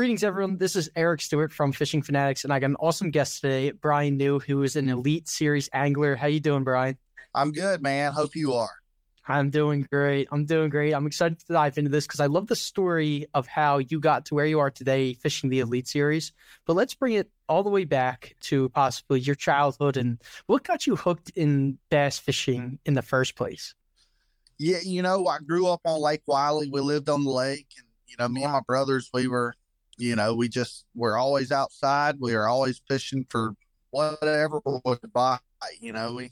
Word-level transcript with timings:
Greetings, 0.00 0.24
everyone. 0.24 0.56
This 0.56 0.76
is 0.76 0.88
Eric 0.96 1.20
Stewart 1.20 1.52
from 1.52 1.72
Fishing 1.72 2.00
Fanatics, 2.00 2.44
and 2.44 2.54
I 2.54 2.58
got 2.58 2.70
an 2.70 2.76
awesome 2.76 3.10
guest 3.10 3.42
today, 3.42 3.72
Bryan 3.72 4.16
New, 4.16 4.38
who 4.38 4.62
is 4.62 4.74
an 4.74 4.88
Elite 4.88 5.28
Series 5.28 5.68
angler. 5.74 6.16
How 6.16 6.26
you 6.26 6.40
doing, 6.40 6.64
Bryan? 6.64 6.96
I'm 7.34 7.52
good, 7.52 7.82
man. 7.82 8.12
Hope 8.14 8.34
you 8.34 8.54
are. 8.54 8.70
I'm 9.28 9.50
doing 9.50 9.86
great. 9.92 10.28
I'm 10.32 10.46
doing 10.46 10.70
great. 10.70 10.94
I'm 10.94 11.06
excited 11.06 11.38
to 11.40 11.52
dive 11.52 11.76
into 11.76 11.90
this 11.90 12.06
because 12.06 12.18
I 12.18 12.28
love 12.28 12.46
the 12.46 12.56
story 12.56 13.26
of 13.34 13.46
how 13.46 13.76
you 13.76 14.00
got 14.00 14.24
to 14.24 14.34
where 14.34 14.46
you 14.46 14.58
are 14.58 14.70
today 14.70 15.12
fishing 15.12 15.50
the 15.50 15.60
Elite 15.60 15.86
Series. 15.86 16.32
But 16.64 16.76
let's 16.76 16.94
bring 16.94 17.12
it 17.12 17.28
all 17.46 17.62
the 17.62 17.68
way 17.68 17.84
back 17.84 18.36
to 18.44 18.70
possibly 18.70 19.20
your 19.20 19.34
childhood 19.34 19.98
and 19.98 20.16
what 20.46 20.64
got 20.64 20.86
you 20.86 20.96
hooked 20.96 21.28
in 21.36 21.76
bass 21.90 22.18
fishing 22.18 22.78
in 22.86 22.94
the 22.94 23.02
first 23.02 23.36
place. 23.36 23.74
Yeah, 24.56 24.78
you 24.82 25.02
know, 25.02 25.26
I 25.26 25.40
grew 25.40 25.66
up 25.66 25.82
on 25.84 26.00
Lake 26.00 26.22
Wylie. 26.26 26.70
We 26.70 26.80
lived 26.80 27.10
on 27.10 27.22
the 27.22 27.30
lake, 27.30 27.68
and 27.76 27.86
you 28.06 28.16
know, 28.18 28.28
me 28.28 28.44
and 28.44 28.52
my 28.54 28.62
brothers, 28.66 29.10
we 29.12 29.28
were 29.28 29.52
you 30.00 30.16
know, 30.16 30.34
we 30.34 30.48
just 30.48 30.86
we're 30.94 31.18
always 31.18 31.52
outside. 31.52 32.16
We 32.18 32.34
are 32.34 32.48
always 32.48 32.80
fishing 32.88 33.26
for 33.28 33.54
whatever 33.90 34.60
would 34.64 35.12
buy. 35.12 35.38
You 35.80 35.92
know, 35.92 36.14
we 36.14 36.30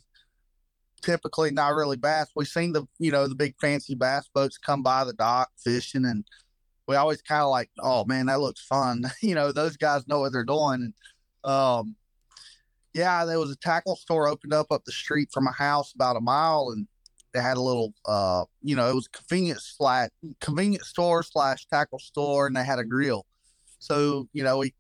typically 1.03 1.51
not 1.51 1.75
really 1.75 1.99
bass. 1.99 2.29
We've 2.35 2.49
seen 2.49 2.73
the 2.73 2.87
you 2.99 3.13
know 3.13 3.29
the 3.29 3.35
big 3.35 3.55
fancy 3.61 3.95
bass 3.95 4.29
boats 4.35 4.57
come 4.57 4.83
by 4.83 5.05
the 5.05 5.13
dock 5.13 5.51
fishing, 5.63 6.07
and 6.07 6.25
we 6.87 6.97
always 6.97 7.21
kind 7.21 7.43
of 7.43 7.51
like, 7.51 7.71
oh 7.79 8.07
man, 8.07 8.27
that 8.27 8.41
looks 8.41 8.65
fun. 8.65 9.05
you 9.21 9.35
know, 9.35 9.53
those 9.53 9.77
guys 9.77 10.09
know 10.09 10.21
what 10.21 10.33
they're 10.33 10.45
doing. 10.45 10.95
And, 11.45 11.53
um, 11.53 11.95
yeah, 12.95 13.27
there 13.27 13.39
was 13.39 13.51
a 13.51 13.57
tackle 13.57 13.97
store 13.97 14.29
opened 14.29 14.55
up 14.55 14.69
up 14.71 14.85
the 14.87 14.93
street 14.93 15.29
from 15.33 15.47
a 15.47 15.53
house 15.53 15.93
about 15.95 16.17
a 16.17 16.21
mile, 16.21 16.71
and 16.73 16.89
they 17.35 17.41
had 17.41 17.59
a 17.59 17.63
little, 17.63 17.93
uh, 18.07 18.45
you 18.63 18.75
know, 18.75 18.89
it 18.89 18.95
was 18.95 19.09
convenience 19.09 19.75
slash 19.77 20.09
convenience 20.41 20.89
store 20.89 21.23
slash 21.23 21.67
tackle 21.67 21.99
store, 21.99 22.47
and 22.47 22.57
they 22.57 22.65
had 22.65 22.79
a 22.79 22.85
grill. 22.85 23.27
So, 23.79 24.29
you 24.33 24.43
know, 24.43 24.59
we 24.59 24.75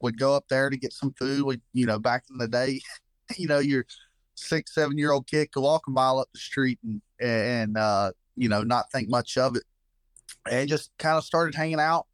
would 0.00 0.18
go 0.18 0.34
up 0.34 0.44
there 0.48 0.70
to 0.70 0.76
get 0.76 0.92
some 0.92 1.14
food. 1.18 1.42
We, 1.42 1.60
you 1.72 1.86
know, 1.86 1.98
back 1.98 2.24
in 2.30 2.38
the 2.38 2.48
day, 2.48 2.80
you 3.36 3.48
know, 3.48 3.58
your 3.58 3.86
six, 4.34 4.74
seven 4.74 4.98
year 4.98 5.12
old 5.12 5.26
kid 5.26 5.52
could 5.52 5.62
walk 5.62 5.86
a 5.86 5.90
mile 5.90 6.18
up 6.18 6.28
the 6.32 6.38
street 6.38 6.78
and, 6.82 7.00
and, 7.20 7.76
uh, 7.76 8.12
you 8.36 8.48
know, 8.48 8.62
not 8.62 8.90
think 8.90 9.08
much 9.08 9.36
of 9.38 9.56
it. 9.56 9.64
And 10.50 10.68
just 10.68 10.90
kind 10.98 11.16
of 11.16 11.24
started 11.24 11.54
hanging 11.54 11.80
out 11.80 12.06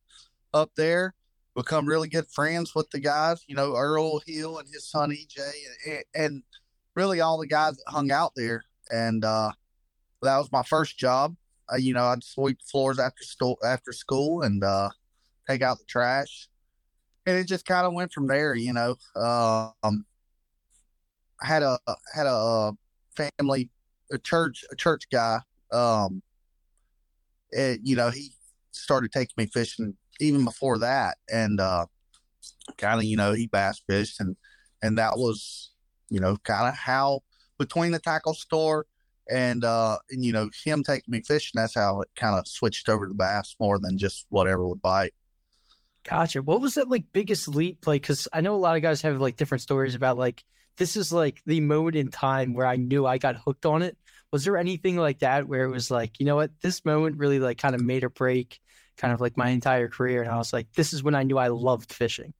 up 0.52 0.70
there, 0.76 1.14
become 1.54 1.86
really 1.86 2.08
good 2.08 2.26
friends 2.26 2.74
with 2.74 2.90
the 2.90 3.00
guys, 3.00 3.42
you 3.46 3.54
know, 3.54 3.74
Earl 3.74 4.20
Hill 4.26 4.58
and 4.58 4.68
his 4.68 4.86
son 4.86 5.10
EJ, 5.10 5.40
and, 5.86 6.04
and 6.14 6.42
really 6.94 7.20
all 7.20 7.38
the 7.38 7.46
guys 7.46 7.76
that 7.76 7.90
hung 7.90 8.10
out 8.10 8.32
there. 8.36 8.64
And 8.90 9.24
uh, 9.24 9.52
that 10.22 10.38
was 10.38 10.50
my 10.52 10.62
first 10.62 10.98
job. 10.98 11.36
Uh, 11.72 11.76
you 11.76 11.94
know, 11.94 12.04
I'd 12.04 12.24
sweep 12.24 12.58
floors 12.62 12.98
after 12.98 13.24
school, 13.24 13.58
after 13.64 13.92
school, 13.92 14.42
and 14.42 14.64
uh, 14.64 14.90
take 15.48 15.62
out 15.62 15.78
the 15.78 15.84
trash. 15.84 16.48
And 17.26 17.36
it 17.36 17.44
just 17.44 17.66
kind 17.66 17.86
of 17.86 17.92
went 17.92 18.12
from 18.12 18.26
there, 18.26 18.54
you 18.54 18.72
know. 18.72 18.96
Um, 19.14 20.04
had 21.40 21.62
a 21.62 21.78
had 22.14 22.26
a 22.26 22.72
family, 23.14 23.68
a 24.10 24.18
church, 24.18 24.64
a 24.70 24.76
church 24.76 25.04
guy. 25.10 25.38
Um, 25.70 26.22
it, 27.50 27.80
you 27.82 27.96
know, 27.96 28.10
he 28.10 28.32
started 28.72 29.12
taking 29.12 29.34
me 29.36 29.46
fishing 29.46 29.94
even 30.20 30.44
before 30.44 30.78
that, 30.78 31.18
and 31.30 31.60
uh, 31.60 31.86
kind 32.76 32.98
of, 32.98 33.04
you 33.04 33.16
know, 33.16 33.32
he 33.32 33.46
bass 33.46 33.82
fished, 33.86 34.20
and 34.20 34.36
and 34.82 34.96
that 34.98 35.18
was, 35.18 35.70
you 36.08 36.20
know, 36.20 36.36
kind 36.38 36.68
of 36.68 36.74
how 36.74 37.20
between 37.58 37.92
the 37.92 37.98
tackle 37.98 38.34
store 38.34 38.86
and 39.30 39.64
uh, 39.64 39.98
and 40.10 40.24
you 40.24 40.32
know 40.32 40.48
him 40.64 40.82
taking 40.82 41.12
me 41.12 41.20
fishing, 41.20 41.52
that's 41.54 41.74
how 41.74 42.00
it 42.00 42.08
kind 42.16 42.38
of 42.38 42.48
switched 42.48 42.88
over 42.88 43.06
to 43.06 43.14
bass 43.14 43.54
more 43.60 43.78
than 43.78 43.98
just 43.98 44.26
whatever 44.30 44.66
would 44.66 44.82
bite. 44.82 45.14
Gotcha. 46.08 46.40
What 46.40 46.60
was 46.60 46.74
that 46.74 46.88
like 46.88 47.04
biggest 47.12 47.48
leap 47.48 47.86
like? 47.86 48.02
Because 48.02 48.28
I 48.32 48.40
know 48.40 48.54
a 48.54 48.56
lot 48.56 48.76
of 48.76 48.82
guys 48.82 49.02
have 49.02 49.20
like 49.20 49.36
different 49.36 49.60
stories 49.60 49.94
about 49.94 50.16
like 50.16 50.42
this 50.78 50.96
is 50.96 51.12
like 51.12 51.42
the 51.44 51.60
moment 51.60 51.96
in 51.96 52.10
time 52.10 52.54
where 52.54 52.66
I 52.66 52.76
knew 52.76 53.04
I 53.04 53.18
got 53.18 53.36
hooked 53.36 53.66
on 53.66 53.82
it. 53.82 53.98
Was 54.32 54.44
there 54.44 54.56
anything 54.56 54.96
like 54.96 55.18
that 55.18 55.48
where 55.48 55.64
it 55.64 55.70
was 55.70 55.90
like, 55.90 56.18
you 56.18 56.26
know 56.26 56.36
what, 56.36 56.50
this 56.62 56.84
moment 56.84 57.18
really 57.18 57.40
like 57.40 57.58
kind 57.58 57.74
of 57.74 57.82
made 57.82 58.04
or 58.04 58.10
break 58.10 58.58
kind 58.96 59.12
of 59.12 59.20
like 59.20 59.36
my 59.36 59.50
entire 59.50 59.88
career, 59.88 60.22
and 60.22 60.30
I 60.30 60.36
was 60.36 60.52
like, 60.52 60.72
this 60.74 60.92
is 60.92 61.02
when 61.02 61.14
I 61.14 61.22
knew 61.22 61.38
I 61.38 61.48
loved 61.48 61.92
fishing. 61.92 62.32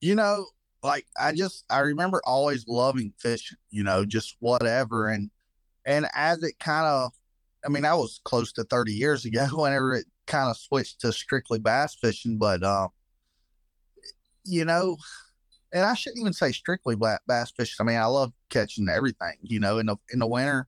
You 0.00 0.14
know, 0.14 0.46
like 0.82 1.06
I 1.18 1.32
just 1.32 1.64
I 1.68 1.80
remember 1.80 2.22
always 2.24 2.66
loving 2.68 3.12
fishing. 3.18 3.58
You 3.70 3.82
know, 3.84 4.04
just 4.04 4.36
whatever, 4.38 5.08
and 5.08 5.30
and 5.84 6.06
as 6.14 6.42
it 6.42 6.58
kind 6.60 6.86
of, 6.86 7.12
I 7.64 7.68
mean, 7.68 7.82
that 7.82 7.98
was 7.98 8.20
close 8.24 8.52
to 8.52 8.64
thirty 8.64 8.92
years 8.92 9.24
ago. 9.24 9.46
Whenever 9.52 9.94
it 9.94 10.06
kind 10.30 10.48
of 10.48 10.56
switched 10.56 11.00
to 11.00 11.12
strictly 11.12 11.58
bass 11.58 11.96
fishing, 12.00 12.38
but 12.38 12.62
um, 12.62 12.88
you 14.44 14.64
know, 14.64 14.96
and 15.72 15.84
I 15.84 15.94
shouldn't 15.94 16.20
even 16.20 16.32
say 16.32 16.52
strictly 16.52 16.96
bass 16.96 17.52
fishing. 17.56 17.76
I 17.80 17.84
mean, 17.84 17.98
I 17.98 18.06
love 18.06 18.32
catching 18.48 18.88
everything. 18.88 19.34
You 19.42 19.60
know, 19.60 19.78
in 19.78 19.86
the 19.86 19.96
in 20.12 20.20
the 20.20 20.26
winter, 20.26 20.66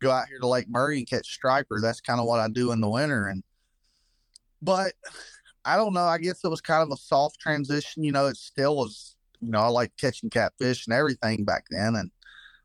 go 0.00 0.10
out 0.10 0.28
here 0.28 0.38
to 0.38 0.46
Lake 0.46 0.68
Murray 0.68 0.98
and 0.98 1.10
catch 1.10 1.26
striper. 1.26 1.80
That's 1.82 2.00
kind 2.00 2.20
of 2.20 2.26
what 2.26 2.40
I 2.40 2.48
do 2.48 2.72
in 2.72 2.80
the 2.80 2.88
winter. 2.88 3.26
And 3.26 3.42
but 4.62 4.92
I 5.64 5.76
don't 5.76 5.92
know. 5.92 6.04
I 6.04 6.18
guess 6.18 6.44
it 6.44 6.48
was 6.48 6.60
kind 6.60 6.82
of 6.82 6.90
a 6.92 6.96
soft 6.96 7.40
transition. 7.40 8.04
You 8.04 8.12
know, 8.12 8.26
it 8.26 8.36
still 8.36 8.76
was. 8.76 9.16
You 9.42 9.50
know, 9.50 9.60
I 9.60 9.68
like 9.68 9.92
catching 9.98 10.28
catfish 10.28 10.86
and 10.86 10.94
everything 10.94 11.46
back 11.46 11.64
then. 11.70 11.94
And 11.96 12.10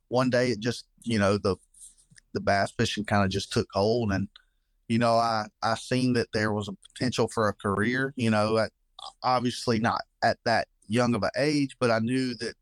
one 0.09 0.29
day, 0.29 0.49
it 0.49 0.59
just 0.59 0.85
you 1.03 1.17
know 1.17 1.37
the 1.37 1.55
the 2.33 2.41
bass 2.41 2.71
fishing 2.77 3.05
kind 3.05 3.23
of 3.23 3.31
just 3.31 3.51
took 3.51 3.67
hold 3.73 4.11
and 4.11 4.27
you 4.87 4.99
know, 4.99 5.15
I 5.15 5.47
I 5.61 5.75
seen 5.75 6.13
that 6.13 6.31
there 6.33 6.53
was 6.53 6.67
a 6.67 6.77
potential 6.93 7.27
for 7.27 7.47
a 7.47 7.53
career. 7.53 8.13
You 8.15 8.29
know, 8.29 8.57
at, 8.57 8.71
obviously 9.23 9.79
not 9.79 10.01
at 10.23 10.37
that 10.45 10.67
young 10.87 11.15
of 11.15 11.23
an 11.23 11.31
age, 11.37 11.75
but 11.79 11.91
I 11.91 11.99
knew 11.99 12.35
that 12.35 12.55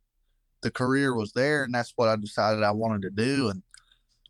the 0.62 0.72
career 0.72 1.14
was 1.14 1.34
there, 1.34 1.64
and 1.64 1.74
that's 1.74 1.94
what 1.96 2.10
I 2.10 2.16
decided 2.16 2.64
I 2.64 2.72
wanted 2.72 3.02
to 3.04 3.10
do. 3.10 3.50
And 3.50 3.62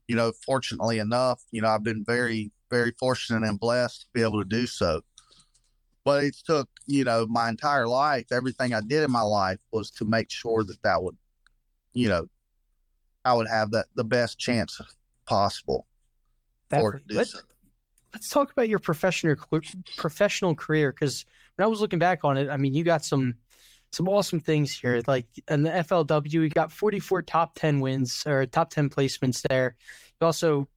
you 0.07 0.15
know, 0.15 0.31
fortunately 0.45 0.99
enough, 0.99 1.41
you 1.51 1.61
know, 1.61 1.69
I've 1.69 1.83
been 1.83 2.03
very 2.03 2.51
very 2.69 2.93
fortunate 2.99 3.47
and 3.47 3.59
blessed 3.59 4.01
to 4.01 4.07
be 4.13 4.23
able 4.23 4.41
to 4.41 4.49
do 4.49 4.65
so. 4.65 5.01
But 6.03 6.23
it 6.23 6.35
took, 6.45 6.67
you 6.87 7.03
know, 7.03 7.27
my 7.27 7.47
entire 7.47 7.87
life, 7.87 8.25
everything 8.31 8.73
I 8.73 8.81
did 8.81 9.03
in 9.03 9.11
my 9.11 9.21
life 9.21 9.59
was 9.71 9.89
to 9.91 10.05
make 10.05 10.29
sure 10.31 10.63
that 10.63 10.81
that 10.83 11.01
would, 11.01 11.15
you 11.93 12.09
know, 12.09 12.27
I 13.23 13.33
would 13.35 13.47
have 13.47 13.71
that 13.71 13.85
the 13.95 14.03
best 14.03 14.39
chance 14.39 14.81
possible. 15.25 15.85
for 16.69 16.93
to 16.93 16.99
do 17.07 17.23
so 17.23 17.39
let's 18.13 18.29
talk 18.29 18.51
about 18.51 18.69
your 18.69 18.79
professional 18.79 19.35
professional 19.97 20.55
career 20.55 20.91
because 20.91 21.25
when 21.55 21.65
I 21.65 21.69
was 21.69 21.81
looking 21.81 21.99
back 21.99 22.23
on 22.23 22.37
it, 22.37 22.49
I 22.49 22.57
mean, 22.57 22.73
you 22.73 22.83
got 22.83 23.03
some 23.03 23.35
some 23.91 24.07
awesome 24.09 24.39
things 24.39 24.71
here. 24.71 25.01
Like 25.05 25.27
in 25.47 25.63
the 25.63 25.69
FLW, 25.69 26.31
you 26.31 26.49
got 26.49 26.71
44 26.71 27.21
top 27.23 27.53
10 27.55 27.79
wins 27.79 28.23
or 28.25 28.45
top 28.45 28.71
10 28.71 28.89
placements 28.89 29.43
there. 29.47 29.75
You 30.19 30.25
also 30.25 30.67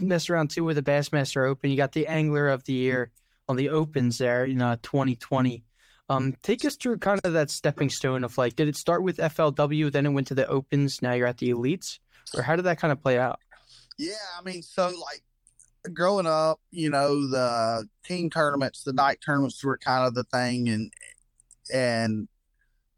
messed 0.00 0.30
around 0.30 0.50
too 0.50 0.64
with 0.64 0.76
the 0.76 0.82
Bassmaster 0.82 1.48
Open. 1.48 1.70
You 1.70 1.76
got 1.76 1.92
the 1.92 2.06
Angler 2.08 2.48
of 2.48 2.64
the 2.64 2.72
Year 2.72 3.12
on 3.48 3.56
the 3.56 3.68
Opens 3.68 4.18
there 4.18 4.44
in 4.44 4.60
uh, 4.60 4.76
2020. 4.82 5.64
Um, 6.08 6.34
take 6.42 6.64
us 6.64 6.76
through 6.76 6.98
kind 6.98 7.20
of 7.24 7.32
that 7.32 7.50
stepping 7.50 7.90
stone 7.90 8.24
of 8.24 8.36
like, 8.38 8.56
did 8.56 8.68
it 8.68 8.76
start 8.76 9.02
with 9.02 9.18
FLW, 9.18 9.90
then 9.90 10.06
it 10.06 10.10
went 10.10 10.28
to 10.28 10.34
the 10.34 10.46
Opens, 10.46 11.02
now 11.02 11.12
you're 11.12 11.26
at 11.26 11.38
the 11.38 11.50
Elites, 11.50 11.98
or 12.34 12.42
how 12.42 12.54
did 12.54 12.64
that 12.66 12.78
kind 12.78 12.92
of 12.92 13.02
play 13.02 13.18
out? 13.18 13.40
Yeah, 13.98 14.12
I 14.38 14.42
mean, 14.42 14.62
so 14.62 14.86
like 14.86 15.22
growing 15.92 16.26
up, 16.26 16.60
you 16.70 16.90
know, 16.90 17.28
the 17.28 17.88
team 18.04 18.30
tournaments, 18.30 18.82
the 18.82 18.92
night 18.92 19.18
tournaments 19.24 19.62
were 19.62 19.78
kind 19.78 20.06
of 20.06 20.14
the 20.14 20.24
thing, 20.24 20.68
and 20.68 20.92
and 21.72 22.28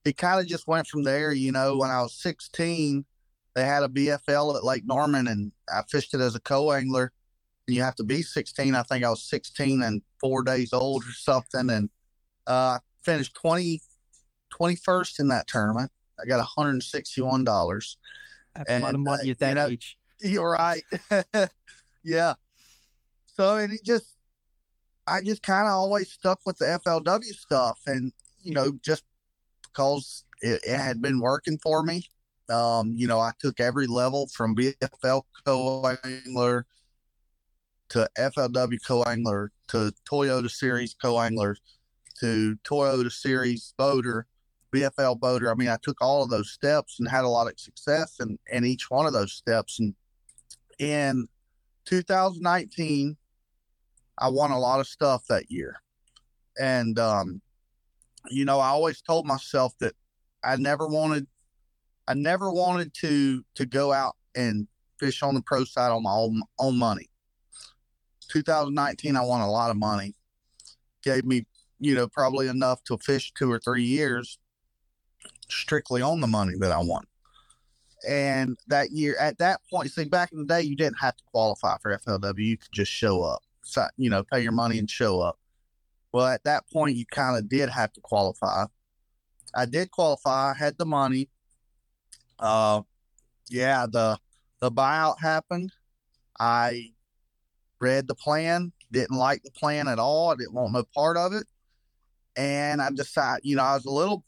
it 0.05 0.17
kind 0.17 0.41
of 0.41 0.47
just 0.47 0.67
went 0.67 0.87
from 0.87 1.03
there. 1.03 1.33
You 1.33 1.53
know, 1.53 1.77
when 1.77 1.91
I 1.91 2.03
was 2.03 2.15
16, 2.15 3.05
they 3.55 3.65
had 3.65 3.83
a 3.83 3.89
BFL 3.89 4.57
at 4.57 4.65
Lake 4.65 4.87
Norman, 4.87 5.29
and 5.29 5.53
I 5.73 5.83
fished 5.91 6.15
it 6.15 6.21
as 6.21 6.35
a 6.35 6.41
co-angler. 6.41 7.13
And 7.67 7.77
you 7.77 7.83
have 7.83 7.97
to 7.97 8.05
be 8.05 8.23
16. 8.23 8.75
I 8.75 8.83
think 8.83 9.05
I 9.05 9.11
was 9.11 9.23
16 9.25 9.83
and 9.83 10.03
four 10.21 10.43
days 10.43 10.73
old 10.73 11.05
or 11.05 11.13
something, 11.13 11.71
and 11.71 11.91
uh, 12.47 12.79
finished 13.03 13.35
20, 13.35 13.81
21st 14.53 15.21
in 15.21 15.29
that 15.29 15.47
tournament. 15.47 15.91
I 16.21 16.27
got 16.27 16.39
161 16.39 17.45
dollars. 17.45 17.97
That's 18.55 18.71
and, 18.71 18.83
a 18.83 18.87
lot 18.87 18.95
of 18.95 19.01
money 19.01 19.31
at 19.31 19.39
that 19.39 19.49
you 19.49 19.55
know, 19.55 19.67
age. 19.67 19.99
You're 20.21 20.51
right. 20.51 20.83
yeah. 22.03 22.35
So 23.39 23.57
and 23.57 23.73
it 23.73 23.85
just, 23.85 24.17
I 25.07 25.21
just 25.23 25.43
kind 25.45 25.69
of 25.69 25.73
always 25.73 26.11
stuck 26.11 26.41
with 26.45 26.59
the 26.59 26.81
FLW 26.85 27.25
stuff, 27.25 27.79
and 27.87 28.13
you 28.43 28.53
know, 28.53 28.73
just 28.83 29.05
because 29.63 30.25
it, 30.41 30.61
it 30.67 30.77
had 30.77 31.01
been 31.01 31.21
working 31.21 31.57
for 31.59 31.85
me. 31.85 32.03
Um, 32.49 32.95
you 32.97 33.07
know, 33.07 33.21
I 33.21 33.31
took 33.39 33.61
every 33.61 33.87
level 33.87 34.27
from 34.35 34.57
BFL 34.57 35.23
co-angler 35.45 36.67
to 37.91 38.11
FLW 38.19 38.79
co-angler 38.85 39.53
to 39.69 39.93
Toyota 40.11 40.51
Series 40.51 40.95
co-angler 41.01 41.57
to 42.21 42.57
Toyota 42.65 43.13
Series 43.13 43.73
boater, 43.77 44.27
BFL 44.75 45.21
boater. 45.21 45.49
I 45.49 45.55
mean, 45.55 45.69
I 45.69 45.79
took 45.81 45.99
all 46.01 46.25
of 46.25 46.31
those 46.31 46.51
steps 46.51 46.99
and 46.99 47.09
had 47.09 47.25
a 47.25 47.29
lot 47.29 47.47
of 47.47 47.61
success 47.61 48.17
in, 48.19 48.37
in 48.51 48.65
each 48.65 48.91
one 48.91 49.07
of 49.07 49.13
those 49.13 49.33
steps. 49.33 49.79
And 49.79 49.95
in 50.81 51.29
2019, 51.85 53.17
I 54.19 54.29
won 54.29 54.51
a 54.51 54.59
lot 54.59 54.81
of 54.81 54.87
stuff 54.87 55.25
that 55.29 55.51
year. 55.51 55.81
And 56.59 56.99
um, 56.99 57.41
you 58.31 58.45
know, 58.45 58.61
I 58.61 58.69
always 58.69 59.01
told 59.01 59.27
myself 59.27 59.73
that 59.81 59.95
I 60.45 60.57
never 60.57 60.87
wanted 60.87 61.27
I 62.07 62.15
never 62.15 62.51
wanted 62.51 62.95
to 62.95 63.45
to 63.55 63.67
go 63.67 63.93
out 63.93 64.17
and 64.35 64.67
fish 64.99 65.23
on 65.23 65.35
the 65.35 65.43
pro 65.43 65.65
side 65.65 65.91
on 65.91 66.03
my 66.03 66.13
own 66.13 66.43
own 66.59 66.79
money. 66.79 67.09
2019 68.29 69.17
I 69.17 69.25
won 69.25 69.41
a 69.41 69.51
lot 69.51 69.71
of 69.71 69.77
money. 69.77 70.15
Gave 71.03 71.25
me, 71.25 71.47
you 71.79 71.95
know, 71.95 72.09
probably 72.09 72.49
enough 72.49 72.83
to 72.85 72.99
fish 72.99 73.33
two 73.33 73.51
or 73.51 73.59
three 73.59 73.85
years 73.85 74.39
strictly 75.49 76.03
on 76.03 76.21
the 76.21 76.27
money 76.27 76.55
that 76.59 76.73
I 76.73 76.79
won. 76.79 77.05
And 78.07 78.57
that 78.69 78.91
year, 78.93 79.17
at 79.19 79.39
that 79.39 79.61
point, 79.71 79.91
see, 79.91 80.05
back 80.05 80.33
in 80.33 80.39
the 80.39 80.45
day, 80.45 80.63
you 80.63 80.77
didn't 80.77 80.99
have 81.01 81.17
to 81.17 81.25
qualify 81.33 81.77
for 81.83 81.97
FLW. 81.97 82.39
You 82.39 82.57
could 82.57 82.73
just 82.73 82.93
show 82.93 83.23
up, 83.23 83.43
you 83.97 84.11
know, 84.11 84.25
pay 84.25 84.41
your 84.41 84.53
money 84.53 84.79
and 84.79 84.91
show 84.91 85.21
up. 85.21 85.39
Well, 86.13 86.27
at 86.27 86.45
that 86.45 86.69
point, 86.71 86.97
you 86.97 87.05
kind 87.07 87.37
of 87.37 87.49
did 87.49 87.69
have 87.69 87.93
to 87.93 88.01
qualify. 88.01 88.67
I 89.55 89.67
did 89.67 89.91
qualify, 89.91 90.53
I 90.53 90.55
had 90.55 90.77
the 90.79 90.87
money. 90.87 91.29
Uh, 92.39 92.83
yeah, 93.49 93.87
the 93.91 94.19
the 94.61 94.71
buyout 94.71 95.21
happened. 95.21 95.73
I 96.39 96.93
read 97.81 98.09
the 98.09 98.15
plan, 98.15 98.73
didn't 98.93 99.17
like 99.17 99.43
the 99.43 99.51
plan 99.51 99.89
at 99.89 99.99
all. 99.99 100.31
I 100.31 100.37
didn't 100.37 100.55
want 100.55 100.73
no 100.73 100.85
part 100.95 101.17
of 101.17 101.33
it, 101.33 101.47
and 102.37 102.81
I 102.81 102.91
decided, 102.91 103.45
you 103.45 103.57
know, 103.57 103.63
I 103.63 103.75
was 103.75 103.87
a 103.87 103.91
little, 103.91 104.25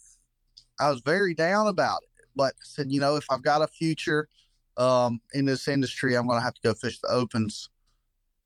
I 0.79 0.91
was 0.91 1.01
very 1.01 1.35
down 1.35 1.67
about 1.67 2.03
it 2.03 2.11
but 2.41 2.55
said, 2.63 2.91
you 2.91 3.01
know, 3.01 3.17
if 3.17 3.27
I've 3.31 3.43
got 3.43 3.63
a 3.63 3.67
future 3.67 4.29
um, 4.77 5.21
in 5.35 5.45
this 5.45 5.69
industry, 5.69 6.17
I'm 6.17 6.27
going 6.27 6.39
to 6.39 6.45
have 6.45 6.55
to 6.55 6.61
go 6.63 6.75
fish 6.75 6.99
the 7.01 7.09
opens. 7.09 7.69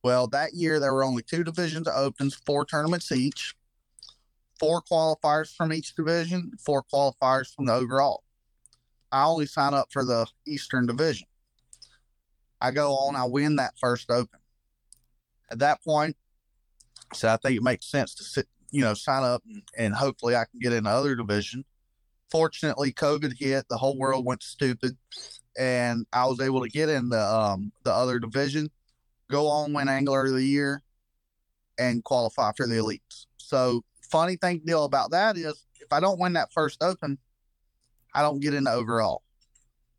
Well, 0.04 0.26
that 0.28 0.52
year 0.52 0.78
there 0.78 0.92
were 0.92 1.02
only 1.02 1.22
two 1.22 1.42
divisions 1.42 1.88
opens, 1.88 2.34
four 2.34 2.66
tournaments 2.66 3.10
each, 3.10 3.54
four 4.60 4.82
qualifiers 4.82 5.56
from 5.56 5.72
each 5.72 5.94
division, 5.94 6.52
four 6.62 6.84
qualifiers 6.84 7.54
from 7.54 7.64
the 7.64 7.72
overall. 7.72 8.22
I 9.10 9.24
only 9.24 9.46
sign 9.46 9.72
up 9.72 9.88
for 9.90 10.04
the 10.04 10.26
Eastern 10.46 10.86
Division. 10.86 11.26
I 12.60 12.70
go 12.70 12.92
on, 12.92 13.16
I 13.16 13.24
win 13.24 13.56
that 13.56 13.78
first 13.80 14.10
open. 14.10 14.40
At 15.50 15.60
that 15.60 15.82
point, 15.82 16.18
so 17.14 17.28
I 17.28 17.38
think 17.38 17.56
it 17.56 17.62
makes 17.62 17.86
sense 17.86 18.14
to 18.16 18.24
sit, 18.24 18.46
you 18.70 18.82
know, 18.82 18.92
sign 18.92 19.22
up 19.22 19.42
and, 19.48 19.62
and 19.76 19.94
hopefully 19.94 20.36
I 20.36 20.44
can 20.44 20.60
get 20.60 20.74
in 20.74 20.84
the 20.84 20.90
other 20.90 21.14
division 21.14 21.64
fortunately, 22.30 22.92
COVID 22.92 23.38
hit. 23.38 23.64
The 23.68 23.76
whole 23.76 23.96
world 23.96 24.24
went 24.24 24.42
stupid, 24.42 24.96
and 25.56 26.04
I 26.12 26.26
was 26.26 26.40
able 26.40 26.62
to 26.62 26.68
get 26.68 26.88
in 26.88 27.08
the 27.08 27.22
um, 27.22 27.70
the 27.84 27.92
other 27.92 28.18
division, 28.18 28.70
go 29.30 29.48
on 29.48 29.72
win 29.72 29.88
Angler 29.88 30.26
of 30.26 30.32
the 30.32 30.44
Year, 30.44 30.82
and 31.78 32.02
qualify 32.04 32.52
for 32.56 32.66
the 32.66 32.76
elites. 32.76 33.26
So, 33.36 33.84
funny 34.10 34.36
thing 34.36 34.62
deal 34.64 34.84
about 34.84 35.10
that 35.10 35.36
is, 35.36 35.66
if 35.80 35.92
I 35.92 36.00
don't 36.00 36.18
win 36.18 36.34
that 36.34 36.52
first 36.52 36.82
open, 36.82 37.18
I 38.14 38.22
don't 38.22 38.40
get 38.40 38.52
the 38.52 38.70
overall. 38.70 39.22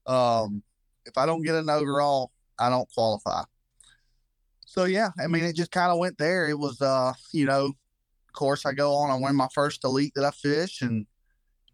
Um, 0.07 0.63
if 1.05 1.17
I 1.17 1.25
don't 1.25 1.43
get 1.43 1.53
the 1.53 1.71
overall, 1.71 2.31
I 2.57 2.69
don't 2.69 2.89
qualify. 2.93 3.43
So 4.65 4.85
yeah, 4.85 5.09
I 5.19 5.27
mean, 5.27 5.43
it 5.43 5.55
just 5.55 5.71
kind 5.71 5.91
of 5.91 5.99
went 5.99 6.17
there. 6.17 6.49
It 6.49 6.57
was, 6.59 6.81
uh, 6.81 7.13
you 7.31 7.45
know, 7.45 7.65
of 7.65 8.33
course, 8.33 8.65
I 8.65 8.73
go 8.73 8.93
on, 8.93 9.09
I 9.09 9.15
win 9.15 9.35
my 9.35 9.47
first 9.53 9.83
elite 9.83 10.13
that 10.15 10.25
I 10.25 10.31
fish, 10.31 10.81
and 10.81 11.05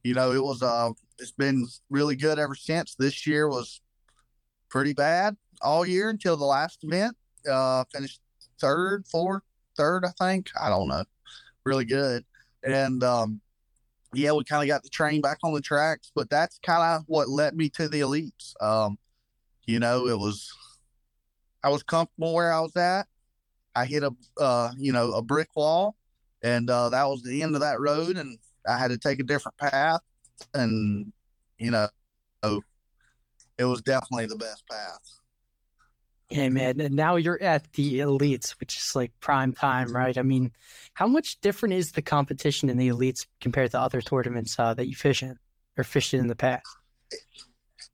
you 0.04 0.14
know, 0.14 0.32
it 0.32 0.44
was 0.44 0.62
uh 0.62 0.92
it's 1.20 1.32
been 1.32 1.68
really 1.90 2.16
good 2.16 2.40
ever 2.40 2.56
since. 2.56 2.96
This 2.96 3.26
year 3.26 3.48
was 3.48 3.82
pretty 4.70 4.94
bad 4.94 5.36
all 5.62 5.86
year 5.86 6.10
until 6.10 6.38
the 6.38 6.46
last 6.46 6.84
event. 6.84 7.16
Uh 7.50 7.84
finished 7.94 8.22
third, 8.60 9.06
fourth, 9.08 9.44
third, 9.78 10.06
I 10.06 10.12
think. 10.24 10.50
I 10.60 10.70
don't 10.70 10.88
know. 10.88 11.04
Really 11.66 11.86
good. 11.86 12.26
And 12.64 13.04
um 13.04 13.42
yeah, 14.14 14.34
we 14.34 14.44
kind 14.44 14.62
of 14.62 14.68
got 14.68 14.84
the 14.84 14.90
train 14.90 15.22
back 15.22 15.40
on 15.44 15.54
the 15.54 15.62
tracks, 15.62 16.12
but 16.14 16.30
that's 16.30 16.60
kind 16.66 16.82
of 16.84 17.04
what 17.08 17.30
led 17.30 17.56
me 17.56 17.70
to 17.70 17.88
the 17.88 18.02
elites. 18.02 18.54
Um, 18.62 18.98
you 19.66 19.80
know, 19.80 20.08
it 20.08 20.18
was 20.18 20.52
I 21.64 21.70
was 21.70 21.84
comfortable 21.84 22.34
where 22.34 22.52
I 22.52 22.60
was 22.60 22.76
at. 22.76 23.08
I 23.76 23.86
hit 23.86 24.04
a 24.04 24.12
uh, 24.40 24.72
you 24.78 24.92
know, 24.92 25.12
a 25.12 25.22
brick 25.22 25.50
wall 25.56 25.96
and 26.44 26.70
uh 26.70 26.90
that 26.90 27.08
was 27.08 27.22
the 27.24 27.42
end 27.44 27.56
of 27.56 27.62
that 27.62 27.80
road 27.80 28.18
and 28.18 28.38
I 28.68 28.78
had 28.78 28.90
to 28.90 28.98
take 28.98 29.20
a 29.20 29.24
different 29.24 29.58
path, 29.58 30.02
and 30.54 31.12
you 31.58 31.72
know, 31.72 31.88
it 33.58 33.66
was 33.66 33.82
definitely 33.82 34.28
the 34.28 34.36
best 34.36 34.64
path. 34.70 35.21
Yeah, 36.32 36.48
man. 36.48 36.80
And 36.80 36.96
now 36.96 37.18
you're 37.18 37.42
at 37.44 37.74
the 37.74 38.00
elites, 38.00 38.52
which 38.52 38.78
is 38.78 38.96
like 38.96 39.12
prime 39.20 39.52
time, 39.52 39.94
right? 39.94 40.18
I 40.18 40.22
mean, 40.22 40.54
how 40.94 41.06
much 41.06 41.42
different 41.42 41.74
is 41.74 41.92
the 41.92 42.02
competition 42.02 42.70
in 42.70 42.78
the 42.78 42.88
elites 42.88 43.28
compared 43.42 43.72
to 43.72 43.82
other 43.82 44.00
tournaments 44.00 44.58
uh, 44.58 44.74
that 44.76 44.88
you 44.88 44.96
fish 44.96 45.24
in 45.24 45.38
or 45.78 45.84
fished 45.84 46.14
in, 46.14 46.22
in 46.22 46.28
the 46.28 46.36
past? 46.36 46.66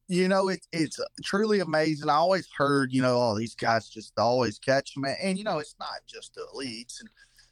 You 0.07 0.27
know, 0.27 0.49
it, 0.49 0.59
it's 0.71 0.99
truly 1.23 1.61
amazing. 1.61 2.09
I 2.09 2.13
always 2.13 2.47
heard, 2.55 2.93
you 2.93 3.01
know, 3.01 3.17
all 3.17 3.33
these 3.33 3.55
guys 3.55 3.89
just 3.89 4.13
always 4.19 4.59
catch 4.59 4.93
them. 4.93 5.05
And, 5.05 5.35
you 5.35 5.43
know, 5.43 5.57
it's 5.57 5.75
not 5.79 6.01
just 6.05 6.35
the 6.35 6.45
elites. 6.53 6.99
And, 6.99 7.09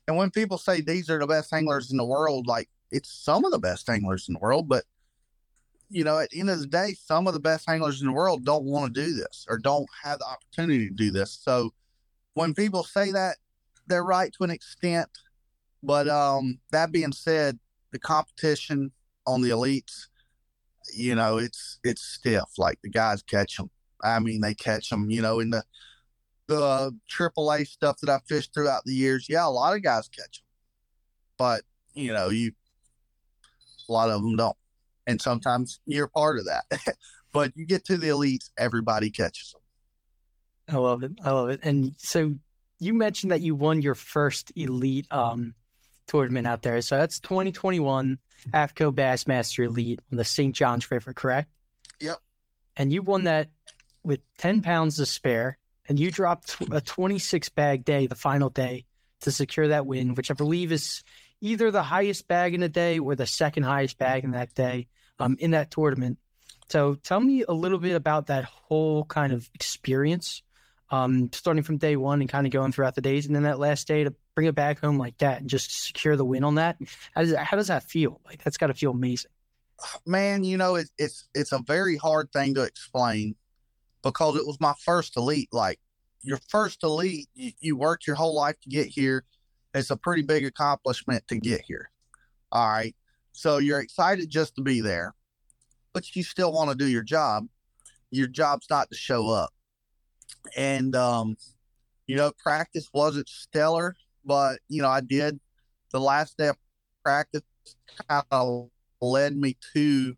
and 0.07 0.17
when 0.17 0.29
people 0.29 0.59
say 0.59 0.81
these 0.81 1.09
are 1.09 1.17
the 1.17 1.25
best 1.25 1.51
anglers 1.51 1.89
in 1.89 1.97
the 1.97 2.05
world, 2.05 2.45
like 2.45 2.69
it's 2.91 3.11
some 3.11 3.43
of 3.43 3.51
the 3.51 3.59
best 3.59 3.89
anglers 3.89 4.27
in 4.29 4.35
the 4.35 4.39
world, 4.39 4.69
but 4.69 4.83
you 5.89 6.03
know, 6.03 6.19
at 6.19 6.29
the 6.29 6.39
end 6.39 6.49
of 6.49 6.59
the 6.59 6.67
day, 6.67 6.95
some 6.99 7.27
of 7.27 7.33
the 7.33 7.39
best 7.39 7.69
anglers 7.69 8.01
in 8.01 8.07
the 8.07 8.13
world 8.13 8.45
don't 8.45 8.65
want 8.65 8.93
to 8.93 9.01
do 9.05 9.13
this 9.13 9.45
or 9.49 9.57
don't 9.57 9.87
have 10.03 10.19
the 10.19 10.25
opportunity 10.25 10.87
to 10.87 10.93
do 10.93 11.11
this. 11.11 11.39
So 11.41 11.73
when 12.33 12.53
people 12.53 12.83
say 12.83 13.11
that, 13.11 13.37
they're 13.87 14.03
right 14.03 14.31
to 14.33 14.43
an 14.43 14.49
extent. 14.49 15.09
But 15.83 16.07
um, 16.07 16.59
that 16.71 16.91
being 16.91 17.11
said, 17.11 17.59
the 17.91 17.99
competition 17.99 18.91
on 19.27 19.41
the 19.41 19.49
elites, 19.49 20.07
you 20.93 21.15
know, 21.15 21.37
it's 21.37 21.79
it's 21.83 22.01
stiff. 22.01 22.57
Like 22.57 22.79
the 22.83 22.89
guys 22.89 23.21
catch 23.21 23.57
them. 23.57 23.69
I 24.03 24.19
mean, 24.19 24.41
they 24.41 24.53
catch 24.53 24.89
them. 24.89 25.09
You 25.09 25.21
know, 25.21 25.39
in 25.39 25.51
the 25.51 25.63
the 26.47 26.95
AAA 27.09 27.67
stuff 27.67 27.97
that 28.01 28.09
I 28.09 28.19
fished 28.27 28.53
throughout 28.53 28.83
the 28.85 28.93
years, 28.93 29.27
yeah, 29.29 29.45
a 29.45 29.49
lot 29.49 29.75
of 29.75 29.83
guys 29.83 30.07
catch 30.07 30.39
them. 30.39 30.45
But 31.37 31.61
you 31.93 32.11
know, 32.11 32.29
you 32.29 32.51
a 33.87 33.91
lot 33.91 34.09
of 34.09 34.21
them 34.21 34.35
don't. 34.35 34.57
And 35.07 35.21
sometimes 35.21 35.79
you're 35.85 36.07
part 36.07 36.39
of 36.39 36.45
that. 36.45 36.95
but 37.31 37.51
you 37.55 37.65
get 37.65 37.85
to 37.85 37.97
the 37.97 38.07
elites, 38.07 38.49
everybody 38.57 39.09
catches 39.09 39.51
them. 39.51 39.61
I 40.67 40.79
love 40.79 41.03
it. 41.03 41.11
I 41.23 41.31
love 41.31 41.49
it. 41.49 41.59
And 41.63 41.93
so 41.97 42.35
you 42.79 42.93
mentioned 42.93 43.31
that 43.31 43.41
you 43.41 43.55
won 43.55 43.81
your 43.81 43.95
first 43.95 44.51
elite 44.55 45.07
um, 45.11 45.53
tournament 46.07 46.47
out 46.47 46.61
there. 46.61 46.81
So 46.81 46.97
that's 46.97 47.19
2021 47.19 48.17
AFTCO 48.53 48.93
Bassmaster 48.93 49.65
Elite 49.65 49.99
on 50.11 50.17
the 50.17 50.25
St. 50.25 50.55
Johns 50.55 50.89
River, 50.89 51.13
correct? 51.13 51.49
Yep. 51.99 52.17
And 52.77 52.91
you 52.91 53.01
won 53.01 53.25
that 53.25 53.49
with 54.03 54.19
10 54.37 54.61
pounds 54.61 54.97
to 54.97 55.05
spare. 55.05 55.57
And 55.87 55.99
you 55.99 56.09
dropped 56.09 56.57
a 56.71 56.81
26 56.81 57.49
bag 57.49 57.85
day, 57.85 58.07
the 58.07 58.15
final 58.15 58.49
day, 58.49 58.85
to 59.21 59.31
secure 59.31 59.67
that 59.67 59.85
win, 59.85 60.15
which 60.15 60.31
I 60.31 60.33
believe 60.33 60.71
is 60.71 61.03
either 61.41 61.69
the 61.69 61.83
highest 61.83 62.27
bag 62.27 62.55
in 62.55 62.63
a 62.63 62.69
day 62.69 62.97
or 62.97 63.15
the 63.15 63.27
second 63.27 63.63
highest 63.63 63.97
bag 63.97 64.23
in 64.23 64.31
that 64.31 64.53
day 64.55 64.87
um, 65.19 65.37
in 65.39 65.51
that 65.51 65.71
tournament. 65.71 66.17
So 66.69 66.95
tell 66.95 67.19
me 67.19 67.43
a 67.47 67.53
little 67.53 67.77
bit 67.77 67.95
about 67.95 68.27
that 68.27 68.45
whole 68.45 69.05
kind 69.05 69.31
of 69.31 69.49
experience, 69.53 70.41
um, 70.89 71.29
starting 71.31 71.63
from 71.63 71.77
day 71.77 71.95
one 71.95 72.21
and 72.21 72.29
kind 72.29 72.47
of 72.47 72.51
going 72.51 72.71
throughout 72.71 72.95
the 72.95 73.01
days, 73.01 73.25
and 73.27 73.35
then 73.35 73.43
that 73.43 73.59
last 73.59 73.87
day 73.87 74.03
to 74.03 74.13
bring 74.33 74.47
it 74.47 74.55
back 74.55 74.79
home 74.79 74.97
like 74.97 75.17
that 75.19 75.41
and 75.41 75.49
just 75.49 75.85
secure 75.85 76.15
the 76.15 76.25
win 76.25 76.43
on 76.43 76.55
that. 76.55 76.77
How 77.13 77.21
does 77.21 77.35
how 77.35 77.57
does 77.57 77.67
that 77.67 77.83
feel? 77.83 78.19
Like 78.25 78.43
that's 78.43 78.57
got 78.57 78.67
to 78.67 78.73
feel 78.73 78.91
amazing. 78.91 79.31
Man, 80.05 80.43
you 80.43 80.57
know 80.57 80.75
it, 80.75 80.89
it's 80.97 81.27
it's 81.35 81.51
a 81.51 81.59
very 81.59 81.97
hard 81.97 82.31
thing 82.31 82.55
to 82.55 82.63
explain 82.63 83.35
because 84.01 84.35
it 84.35 84.47
was 84.47 84.59
my 84.59 84.73
first 84.83 85.17
elite. 85.17 85.49
Like 85.51 85.79
your 86.21 86.39
first 86.49 86.83
elite, 86.83 87.27
you, 87.35 87.51
you 87.59 87.77
worked 87.77 88.07
your 88.07 88.15
whole 88.15 88.35
life 88.35 88.59
to 88.61 88.69
get 88.69 88.87
here 88.87 89.23
it's 89.75 89.89
a 89.89 89.97
pretty 89.97 90.21
big 90.21 90.45
accomplishment 90.45 91.27
to 91.27 91.37
get 91.37 91.61
here. 91.61 91.91
All 92.51 92.67
right. 92.67 92.95
So 93.35 93.57
you're 93.57 93.81
excited 93.81 94.29
just 94.29 94.55
to 94.55 94.61
be 94.61 94.79
there, 94.79 95.13
but 95.93 96.15
you 96.15 96.23
still 96.23 96.53
want 96.53 96.71
to 96.71 96.75
do 96.75 96.87
your 96.87 97.03
job. 97.03 97.47
Your 98.09 98.27
job's 98.27 98.67
not 98.69 98.89
to 98.89 98.95
show 98.95 99.29
up. 99.29 99.51
And, 100.55 100.95
um, 100.95 101.35
you 102.07 102.15
know, 102.15 102.31
practice 102.41 102.87
wasn't 102.93 103.27
stellar, 103.27 103.97
but, 104.23 104.59
you 104.69 104.81
know, 104.81 104.87
I 104.87 105.01
did 105.01 105.39
the 105.91 105.99
last 105.99 106.37
day 106.37 106.47
of 106.47 106.57
practice 107.03 107.41
kind 108.07 108.23
of 108.31 108.69
led 109.01 109.35
me 109.35 109.57
to 109.73 110.15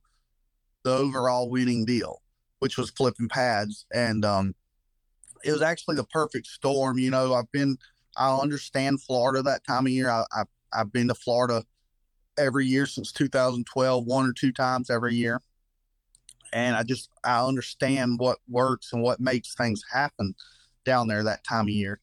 the 0.84 0.92
overall 0.92 1.50
winning 1.50 1.86
deal, 1.86 2.22
which 2.60 2.78
was 2.78 2.92
flipping 2.92 3.30
pads. 3.30 3.88
And, 3.92 4.24
um, 4.24 4.54
it 5.44 5.52
was 5.52 5.64
actually 5.64 5.96
the 5.96 6.04
perfect 6.04 6.46
storm. 6.46 7.00
You 7.00 7.10
know, 7.10 7.34
I've 7.34 7.52
been 7.52 7.78
I 8.16 8.36
understand 8.36 9.02
Florida 9.02 9.42
that 9.44 9.66
time 9.66 9.86
of 9.86 9.92
year. 9.92 10.10
I, 10.10 10.24
I 10.32 10.44
I've 10.74 10.92
been 10.92 11.08
to 11.08 11.16
Florida 11.16 11.64
every 12.38 12.66
year 12.66 12.86
since 12.86 13.12
2012, 13.12 14.06
one 14.06 14.30
or 14.30 14.34
two 14.34 14.52
times 14.52 14.90
every 14.90 15.16
year, 15.16 15.42
and 16.54 16.76
I 16.76 16.84
just 16.84 17.10
I 17.24 17.46
understand 17.46 18.20
what 18.20 18.40
works 18.50 18.94
and 18.94 19.02
what 19.02 19.20
makes 19.20 19.56
things 19.56 19.84
happen 19.92 20.36
down 20.86 21.08
there 21.08 21.24
that 21.24 21.44
time 21.44 21.66
of 21.66 21.70
year. 21.70 22.00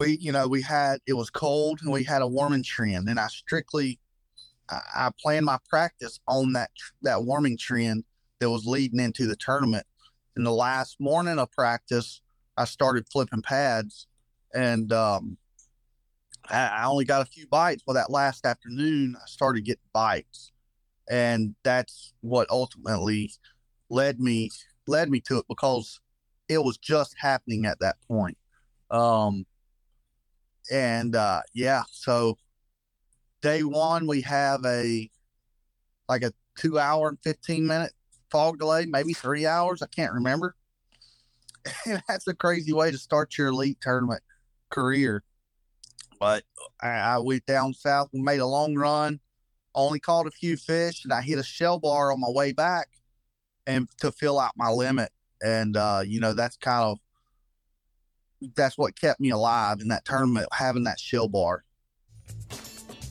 we, 0.00 0.18
you 0.18 0.32
know, 0.32 0.48
we 0.48 0.62
had 0.62 1.00
it 1.06 1.14
was 1.14 1.30
cold 1.30 1.80
and 1.82 1.92
we 1.92 2.04
had 2.04 2.22
a 2.22 2.26
warming 2.26 2.62
trend, 2.62 3.08
and 3.08 3.18
I 3.20 3.28
strictly, 3.28 3.98
I, 4.70 4.80
I 4.94 5.10
planned 5.22 5.46
my 5.46 5.58
practice 5.68 6.20
on 6.28 6.52
that 6.54 6.70
that 7.02 7.24
warming 7.24 7.58
trend 7.58 8.04
that 8.40 8.50
was 8.50 8.66
leading 8.66 9.00
into 9.00 9.26
the 9.26 9.36
tournament. 9.36 9.86
In 10.36 10.44
the 10.44 10.52
last 10.52 10.96
morning 11.00 11.38
of 11.38 11.50
practice, 11.52 12.20
I 12.56 12.66
started 12.66 13.08
flipping 13.10 13.42
pads, 13.42 14.06
and 14.54 14.92
um, 14.92 15.38
I, 16.50 16.84
only 16.84 17.04
got 17.04 17.22
a 17.22 17.30
few 17.30 17.46
bites. 17.46 17.82
Well, 17.86 17.94
that 17.94 18.10
last 18.10 18.46
afternoon, 18.46 19.16
I 19.20 19.26
started 19.26 19.64
getting 19.64 19.82
bites, 19.92 20.52
and 21.08 21.54
that's 21.62 22.12
what 22.20 22.48
ultimately 22.50 23.32
led 23.88 24.20
me 24.20 24.50
led 24.86 25.10
me 25.10 25.20
to 25.20 25.38
it 25.38 25.46
because 25.48 26.00
it 26.48 26.58
was 26.58 26.78
just 26.78 27.14
happening 27.18 27.66
at 27.66 27.80
that 27.80 27.96
point. 28.06 28.38
Um, 28.90 29.46
and 30.70 31.16
uh, 31.16 31.42
yeah, 31.54 31.82
so 31.90 32.36
day 33.42 33.62
one 33.62 34.06
we 34.06 34.20
have 34.22 34.64
a 34.64 35.10
like 36.08 36.22
a 36.22 36.32
two 36.56 36.78
hour 36.78 37.08
and 37.08 37.18
fifteen 37.22 37.66
minute 37.66 37.92
fog 38.30 38.58
delay, 38.58 38.86
maybe 38.86 39.12
three 39.12 39.46
hours. 39.46 39.82
I 39.82 39.86
can't 39.86 40.12
remember. 40.12 40.54
And 41.86 42.02
that's 42.08 42.28
a 42.28 42.34
crazy 42.34 42.72
way 42.72 42.90
to 42.90 42.98
start 42.98 43.36
your 43.36 43.48
elite 43.48 43.78
tournament 43.80 44.22
career. 44.70 45.22
But 46.18 46.44
I, 46.80 46.88
I 46.88 47.18
went 47.18 47.46
down 47.46 47.74
south 47.74 48.10
and 48.12 48.24
made 48.24 48.40
a 48.40 48.46
long 48.46 48.74
run. 48.74 49.20
Only 49.74 50.00
caught 50.00 50.26
a 50.26 50.30
few 50.30 50.56
fish, 50.56 51.04
and 51.04 51.12
I 51.12 51.20
hit 51.20 51.38
a 51.38 51.42
shell 51.42 51.78
bar 51.78 52.10
on 52.10 52.20
my 52.20 52.30
way 52.30 52.52
back, 52.52 52.88
and 53.66 53.88
to 53.98 54.10
fill 54.10 54.40
out 54.40 54.52
my 54.56 54.70
limit. 54.70 55.10
And 55.42 55.76
uh, 55.76 56.02
you 56.06 56.18
know 56.18 56.32
that's 56.32 56.56
kind 56.56 56.84
of 56.84 56.98
that's 58.54 58.78
what 58.78 58.98
kept 58.98 59.20
me 59.20 59.30
alive 59.30 59.80
in 59.80 59.88
that 59.88 60.04
tournament, 60.04 60.48
having 60.52 60.84
that 60.84 60.98
shell 60.98 61.28
bar. 61.28 61.64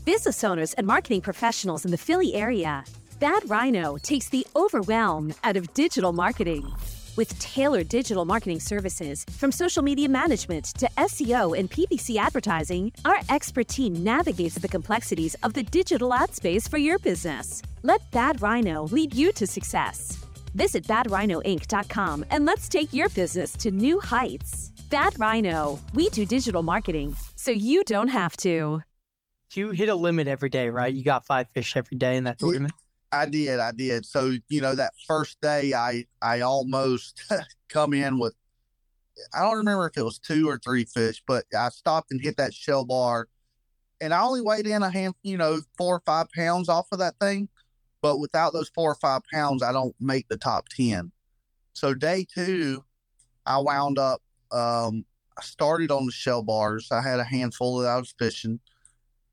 Business 0.05 0.43
owners 0.43 0.74
and 0.74 0.85
marketing 0.85 1.21
professionals 1.21 1.85
in 1.85 1.91
the 1.91 1.97
Philly 1.97 2.35
area, 2.35 2.83
Bad 3.19 3.50
Rhino 3.50 3.97
takes 3.97 4.29
the 4.29 4.45
overwhelm 4.55 5.33
out 5.43 5.57
of 5.57 5.74
digital 5.74 6.13
marketing. 6.13 6.71
With 7.17 7.39
tailored 7.39 7.88
digital 7.88 8.25
marketing 8.25 8.60
services, 8.60 9.25
from 9.38 9.50
social 9.51 9.81
media 9.81 10.10
management 10.10 10.65
to 10.79 10.89
SEO 10.98 11.57
and 11.57 11.72
PPC 11.72 12.17
advertising, 12.17 12.91
our 13.05 13.19
expert 13.29 13.69
team 13.69 14.03
navigates 14.03 14.55
the 14.55 14.67
complexities 14.67 15.34
of 15.36 15.53
the 15.53 15.63
digital 15.63 16.13
ad 16.13 16.36
space 16.36 16.67
for 16.67 16.77
your 16.77 17.00
business. 17.00 17.62
Let 17.84 18.01
Bad 18.12 18.41
Rhino 18.41 18.84
lead 18.91 19.13
you 19.13 19.31
to 19.31 19.48
success. 19.48 20.25
Visit 20.55 20.86
badrhinoinc.com 20.88 22.25
and 22.31 22.45
let's 22.45 22.67
take 22.67 22.91
your 22.91 23.07
business 23.10 23.53
to 23.57 23.72
new 23.72 24.01
heights. 24.01 24.72
Bad 24.89 25.17
Rhino, 25.17 25.79
we 25.93 26.10
do 26.10 26.25
digital 26.25 26.63
marketing, 26.63 27.15
so 27.38 27.50
you 27.51 27.86
don't 27.86 28.10
have 28.10 28.36
to. 28.38 28.81
You 29.53 29.69
hit 29.69 29.88
a 29.88 29.95
limit 29.95 30.27
every 30.27 30.50
day, 30.50 30.69
right? 30.69 30.93
You 30.93 31.03
got 31.03 31.25
five 31.25 31.48
fish 31.53 31.77
every 31.77 31.98
day 31.98 32.17
in 32.17 32.25
that 32.25 32.39
tournament. 32.39 32.74
I 33.15 33.25
did, 33.25 33.60
I 33.60 33.72
did. 33.72 34.05
So 34.05 34.34
you 34.50 34.62
know 34.62 34.75
that 34.75 34.93
first 35.07 35.39
day, 35.41 35.74
I 35.74 36.05
I 36.22 36.41
almost 36.41 37.22
come 37.69 37.93
in 37.93 38.19
with 38.19 38.36
I 39.34 39.41
don't 39.41 39.57
remember 39.57 39.88
if 39.88 39.98
it 39.98 40.03
was 40.03 40.19
two 40.19 40.50
or 40.50 40.57
three 40.57 40.86
fish, 40.86 41.24
but 41.25 41.45
I 41.57 41.69
stopped 41.69 42.12
and 42.12 42.22
hit 42.22 42.38
that 42.38 42.53
shell 42.53 42.86
bar, 42.86 43.27
and 44.01 44.13
I 44.13 44.22
only 44.22 44.41
weighed 44.41 44.67
in 44.67 44.84
a 44.84 44.89
hand, 44.89 45.15
you 45.24 45.38
know, 45.38 45.62
four 45.77 45.95
or 45.95 46.01
five 46.05 46.27
pounds 46.31 46.69
off 46.69 46.88
of 46.91 47.00
that 47.00 47.15
thing. 47.19 47.48
But 48.01 48.19
without 48.19 48.53
those 48.53 48.69
four 48.69 48.91
or 48.91 48.95
five 48.95 49.22
pounds, 49.34 49.63
I 49.63 49.72
don't 49.72 49.95
make 50.00 50.27
the 50.27 50.38
top 50.38 50.67
ten. 50.69 51.12
So 51.74 51.93
day 51.93 52.25
two, 52.31 52.84
I 53.45 53.60
wound 53.60 53.98
up. 53.98 54.22
Um, 54.51 55.05
I 55.38 55.41
started 55.41 55.91
on 55.91 56.05
the 56.05 56.12
shell 56.12 56.43
bars. 56.43 56.89
I 56.91 57.01
had 57.01 57.19
a 57.19 57.24
handful 57.24 57.79
that 57.79 57.89
I 57.89 57.98
was 57.98 58.13
fishing, 58.17 58.60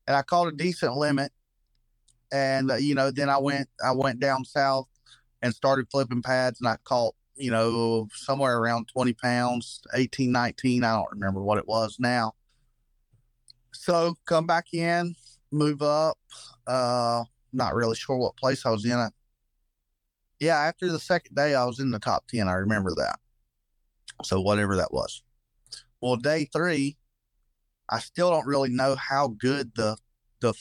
and 0.07 0.15
I 0.15 0.21
caught 0.21 0.47
a 0.47 0.55
decent 0.55 0.95
limit 0.95 1.31
and 2.33 2.71
uh, 2.71 2.75
you 2.75 2.95
know 2.95 3.11
then 3.11 3.29
i 3.29 3.37
went 3.37 3.69
i 3.85 3.91
went 3.91 4.19
down 4.19 4.43
south 4.43 4.87
and 5.41 5.53
started 5.53 5.87
flipping 5.89 6.21
pads 6.21 6.59
and 6.59 6.67
i 6.67 6.75
caught 6.83 7.13
you 7.35 7.51
know 7.51 8.07
somewhere 8.13 8.57
around 8.57 8.87
20 8.87 9.13
pounds 9.13 9.81
18 9.93 10.31
19 10.31 10.83
i 10.83 10.95
don't 10.95 11.11
remember 11.11 11.41
what 11.41 11.57
it 11.57 11.67
was 11.67 11.97
now. 11.99 12.33
So 13.71 14.15
come 14.25 14.45
back 14.45 14.73
in 14.73 15.15
move 15.51 15.81
up 15.81 16.17
uh 16.67 17.23
not 17.51 17.75
really 17.75 17.95
sure 17.95 18.17
what 18.17 18.35
place 18.35 18.65
i 18.65 18.69
was 18.69 18.85
in. 18.85 19.09
Yeah 20.39 20.57
after 20.57 20.91
the 20.91 20.99
second 20.99 21.35
day 21.35 21.55
i 21.55 21.65
was 21.65 21.79
in 21.79 21.91
the 21.91 21.99
top 21.99 22.25
10 22.27 22.47
i 22.47 22.53
remember 22.53 22.91
that. 22.95 23.19
So 24.23 24.41
whatever 24.41 24.75
that 24.77 24.93
was. 24.93 25.21
Well 26.01 26.15
day 26.15 26.45
three 26.51 26.97
i 27.89 27.99
still 27.99 28.29
don't 28.29 28.47
really 28.47 28.69
know 28.69 28.95
how 28.95 29.27
good 29.27 29.73
the 29.75 29.97
the 30.39 30.53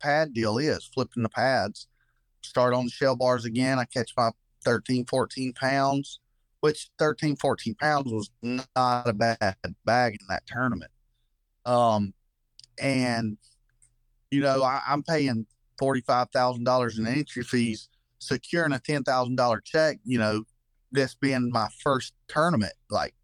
pad 0.00 0.32
deal 0.32 0.58
is 0.58 0.88
flipping 0.92 1.22
the 1.22 1.28
pads. 1.28 1.86
Start 2.42 2.74
on 2.74 2.84
the 2.84 2.90
shell 2.90 3.16
bars 3.16 3.44
again. 3.44 3.78
I 3.78 3.84
catch 3.84 4.12
my 4.16 4.30
13, 4.64 5.06
14 5.06 5.52
pounds, 5.52 6.20
which 6.60 6.90
13, 6.98 7.36
14 7.36 7.74
pounds 7.74 8.12
was 8.12 8.30
not 8.42 9.08
a 9.08 9.12
bad 9.12 9.56
bag 9.84 10.16
in 10.20 10.26
that 10.28 10.46
tournament. 10.46 10.90
Um, 11.64 12.14
and, 12.80 13.36
you 14.30 14.40
know, 14.40 14.62
I, 14.62 14.80
I'm 14.86 15.02
paying 15.02 15.46
$45,000 15.80 16.98
in 16.98 17.06
entry 17.06 17.42
fees, 17.42 17.88
securing 18.18 18.72
a 18.72 18.78
$10,000 18.78 19.64
check, 19.64 19.98
you 20.04 20.18
know, 20.18 20.44
this 20.90 21.14
being 21.14 21.50
my 21.52 21.68
first 21.82 22.14
tournament, 22.28 22.72
like, 22.90 23.14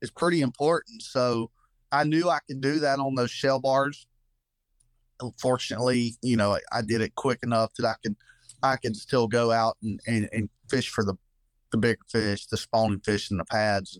it's 0.00 0.10
pretty 0.10 0.42
important. 0.42 1.02
So 1.02 1.50
I 1.90 2.04
knew 2.04 2.28
I 2.28 2.38
could 2.46 2.60
do 2.60 2.80
that 2.80 2.98
on 2.98 3.14
those 3.14 3.30
shell 3.30 3.60
bars 3.60 4.06
fortunately, 5.40 6.14
you 6.22 6.36
know, 6.36 6.54
I, 6.54 6.60
I, 6.72 6.82
did 6.82 7.00
it 7.00 7.14
quick 7.14 7.40
enough 7.42 7.72
that 7.74 7.86
I 7.86 7.94
could 8.02 8.16
I 8.62 8.76
could 8.76 8.96
still 8.96 9.28
go 9.28 9.50
out 9.50 9.76
and, 9.82 10.00
and, 10.06 10.28
and 10.32 10.48
fish 10.68 10.88
for 10.88 11.04
the 11.04 11.14
the 11.70 11.78
big 11.78 11.98
fish, 12.08 12.46
the 12.46 12.56
spawning 12.56 13.00
fish 13.00 13.30
in 13.30 13.36
the 13.36 13.44
pads. 13.44 13.98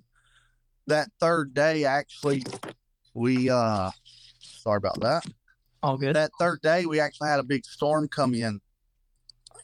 That 0.87 1.11
third 1.21 1.55
day, 1.55 1.85
actually, 1.85 2.45
we 3.15 3.51
uh 3.51 3.91
sorry 4.41 4.79
about 4.79 5.01
that. 5.01 5.27
All 5.83 5.97
good. 5.97 6.17
That 6.17 6.33
third 6.39 6.61
day, 6.63 6.87
we 6.87 6.99
actually 6.99 7.29
had 7.29 7.41
a 7.41 7.45
big 7.45 7.65
storm 7.65 8.09
come 8.09 8.35
in, 8.35 8.61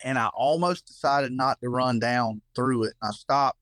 and 0.02 0.18
I 0.18 0.28
almost 0.28 0.86
decided 0.86 1.32
not 1.32 1.60
to 1.60 1.68
run 1.68 1.98
down 1.98 2.40
through 2.54 2.84
it. 2.84 2.94
I 3.02 3.10
stopped, 3.10 3.58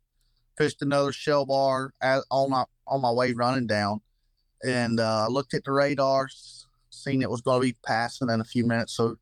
fished 0.59 0.83
another 0.83 1.13
shell 1.13 1.47
bar 1.47 1.95
as, 2.03 2.25
on 2.31 2.51
my 2.51 2.65
on 2.87 3.01
my 3.01 3.13
way 3.13 3.33
running 3.33 3.67
down, 3.67 4.01
and 4.65 4.99
uh, 4.99 5.29
looked 5.29 5.55
at 5.55 5.65
the 5.65 5.73
radars 5.73 6.62
seen 7.02 7.23
it 7.23 7.30
was 7.30 7.40
going 7.40 7.61
to 7.61 7.66
be 7.66 7.76
passing 7.85 8.30
in 8.30 8.40
a 8.40 8.44
few 8.44 8.66
minutes. 8.66 8.94
So 8.94 9.16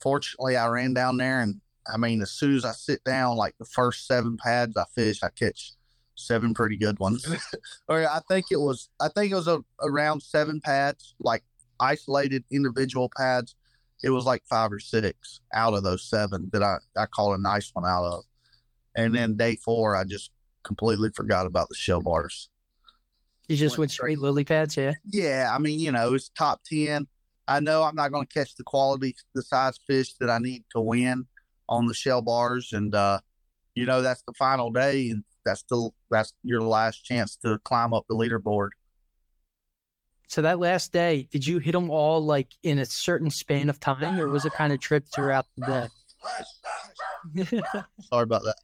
fortunately, 0.00 0.56
I 0.56 0.68
ran 0.68 0.94
down 0.94 1.16
there, 1.16 1.40
and 1.40 1.60
I 1.92 1.96
mean, 1.96 2.22
as 2.22 2.30
soon 2.30 2.56
as 2.56 2.64
I 2.64 2.72
sit 2.72 3.02
down, 3.04 3.36
like 3.36 3.54
the 3.58 3.64
first 3.64 4.06
seven 4.06 4.36
pads 4.36 4.76
I 4.76 4.84
fish, 4.94 5.22
I 5.22 5.28
catch 5.30 5.72
seven 6.14 6.54
pretty 6.54 6.76
good 6.76 6.98
ones. 6.98 7.26
or 7.88 8.08
I 8.08 8.20
think 8.28 8.46
it 8.50 8.60
was, 8.60 8.88
I 9.00 9.08
think 9.08 9.32
it 9.32 9.36
was 9.36 9.48
a, 9.48 9.60
around 9.80 10.22
seven 10.22 10.60
pads, 10.60 11.14
like 11.20 11.44
isolated 11.80 12.44
individual 12.50 13.10
pads. 13.16 13.54
It 14.02 14.10
was 14.10 14.24
like 14.24 14.44
five 14.48 14.72
or 14.72 14.78
six 14.78 15.40
out 15.52 15.74
of 15.74 15.82
those 15.82 16.08
seven 16.08 16.50
that 16.52 16.62
I, 16.62 16.76
I 16.96 17.06
caught 17.06 17.38
a 17.38 17.42
nice 17.42 17.70
one 17.72 17.84
out 17.84 18.04
of. 18.04 18.24
And 18.94 19.14
then 19.14 19.36
day 19.36 19.56
four, 19.56 19.96
I 19.96 20.04
just 20.04 20.30
completely 20.62 21.10
forgot 21.10 21.46
about 21.46 21.68
the 21.68 21.74
shell 21.74 22.00
bars. 22.00 22.48
You 23.48 23.56
just 23.56 23.78
went 23.78 23.90
straight 23.90 24.18
lily 24.18 24.44
pads, 24.44 24.76
yeah. 24.76 24.92
Yeah, 25.10 25.50
I 25.52 25.58
mean, 25.58 25.80
you 25.80 25.90
know, 25.90 26.14
it's 26.14 26.28
top 26.28 26.60
ten. 26.64 27.06
I 27.46 27.60
know 27.60 27.82
I'm 27.82 27.94
not 27.94 28.12
going 28.12 28.26
to 28.26 28.32
catch 28.32 28.54
the 28.56 28.64
quality, 28.64 29.16
the 29.34 29.42
size 29.42 29.78
fish 29.86 30.12
that 30.20 30.28
I 30.28 30.38
need 30.38 30.64
to 30.76 30.80
win 30.80 31.26
on 31.68 31.86
the 31.86 31.94
shell 31.94 32.20
bars, 32.20 32.72
and 32.72 32.94
uh, 32.94 33.20
you 33.74 33.86
know 33.86 34.02
that's 34.02 34.22
the 34.22 34.34
final 34.34 34.70
day, 34.70 35.08
and 35.10 35.24
that's 35.46 35.62
the 35.70 35.90
that's 36.10 36.34
your 36.42 36.60
last 36.60 37.04
chance 37.04 37.36
to 37.36 37.58
climb 37.64 37.94
up 37.94 38.04
the 38.08 38.14
leaderboard. 38.14 38.70
So 40.28 40.42
that 40.42 40.58
last 40.58 40.92
day, 40.92 41.26
did 41.30 41.46
you 41.46 41.58
hit 41.58 41.72
them 41.72 41.90
all 41.90 42.22
like 42.22 42.48
in 42.62 42.78
a 42.78 42.84
certain 42.84 43.30
span 43.30 43.70
of 43.70 43.80
time, 43.80 44.20
or 44.20 44.28
was 44.28 44.44
it 44.44 44.52
kind 44.52 44.74
of 44.74 44.80
tripped 44.80 45.14
throughout 45.14 45.46
the 45.56 45.66
day? 45.66 45.88
Sorry 48.10 48.22
about 48.24 48.42
that. 48.42 48.56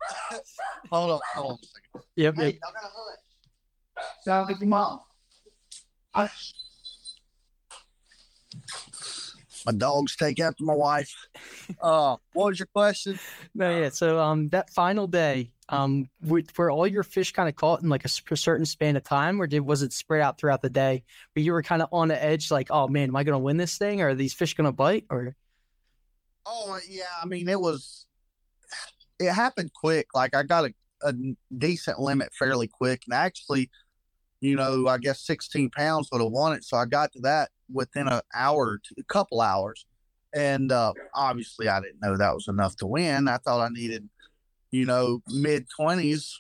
hold 0.91 1.11
on, 1.13 1.21
hold 1.35 1.53
on 1.53 1.59
a 1.63 1.67
second. 1.67 2.05
Yep. 2.17 2.55
Yep. 3.97 4.05
Sound 4.25 4.49
like 4.49 4.61
your 4.61 4.69
mom. 4.69 5.01
I, 6.15 6.29
my 9.67 9.73
dogs 9.73 10.17
take 10.17 10.41
after 10.41 10.65
my 10.65 10.75
wife. 10.75 11.15
Uh, 11.81 12.17
what 12.33 12.47
was 12.47 12.59
your 12.59 12.67
question? 12.67 13.19
No, 13.55 13.79
yeah. 13.79 13.89
So, 13.89 14.21
um, 14.21 14.49
that 14.49 14.71
final 14.71 15.07
day, 15.07 15.51
um, 15.69 16.09
were, 16.23 16.71
all 16.71 16.87
your 16.87 17.03
fish 17.03 17.33
kind 17.33 17.49
of 17.49 17.57
caught 17.57 17.83
in 17.83 17.89
like 17.89 18.05
a, 18.05 18.11
a, 18.31 18.37
certain 18.37 18.67
span 18.67 18.97
of 18.97 19.05
time, 19.05 19.41
or 19.41 19.47
did 19.47 19.61
was 19.61 19.83
it 19.83 19.93
spread 19.93 20.21
out 20.21 20.39
throughout 20.39 20.61
the 20.61 20.71
day? 20.71 21.05
Where 21.33 21.43
you 21.43 21.53
were 21.53 21.63
kind 21.63 21.81
of 21.81 21.89
on 21.93 22.09
the 22.09 22.23
edge, 22.23 22.51
like, 22.51 22.69
oh 22.71 22.89
man, 22.89 23.09
am 23.09 23.17
I 23.17 23.25
going 23.25 23.35
to 23.35 23.39
win 23.39 23.57
this 23.57 23.79
thing, 23.79 24.03
or 24.03 24.11
are 24.11 24.15
these 24.15 24.35
fish 24.35 24.55
going 24.55 24.67
to 24.67 24.73
bite, 24.73 25.07
or? 25.09 25.35
Oh 26.47 26.79
yeah, 26.89 27.05
I 27.23 27.27
mean 27.27 27.49
it 27.49 27.61
was. 27.61 28.07
It 29.19 29.33
happened 29.33 29.73
quick. 29.73 30.09
Like 30.15 30.35
I 30.35 30.43
got 30.43 30.67
a, 30.67 30.75
a 31.09 31.15
decent 31.57 31.99
limit 31.99 32.35
fairly 32.35 32.69
quick, 32.69 33.03
and 33.07 33.15
actually, 33.15 33.71
you 34.45 34.57
know, 34.57 34.89
I 34.89 34.99
guess 34.99 35.23
16 35.23 35.71
pounds 35.71 36.11
would 36.13 36.21
have 36.21 36.31
won 36.31 36.53
it. 36.53 36.65
So 36.65 36.77
I 36.77 36.85
got 36.85 37.13
to 37.13 37.21
that 37.21 37.49
within 37.73 38.09
an 38.09 38.21
hour, 38.35 38.79
to, 38.79 38.95
a 38.99 39.05
couple 39.05 39.41
hours. 39.41 39.87
And 40.35 40.71
uh, 40.71 40.93
obviously, 41.15 41.67
I 41.67 41.81
didn't 41.81 42.03
know 42.03 42.19
that 42.19 42.35
was 42.35 42.49
enough 42.49 42.77
to 42.77 42.87
win. 42.87 43.27
I 43.27 43.39
thought 43.39 43.65
I 43.65 43.73
needed, 43.73 44.07
you 44.71 44.85
know, 44.85 45.23
mid 45.29 45.67
20s. 45.81 46.31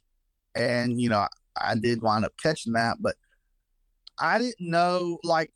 And, 0.54 1.00
you 1.00 1.08
know, 1.08 1.20
I, 1.20 1.28
I 1.56 1.74
did 1.76 2.02
wind 2.02 2.26
up 2.26 2.34
catching 2.42 2.74
that. 2.74 2.98
But 3.00 3.14
I 4.18 4.38
didn't 4.38 4.68
know, 4.70 5.18
like, 5.24 5.50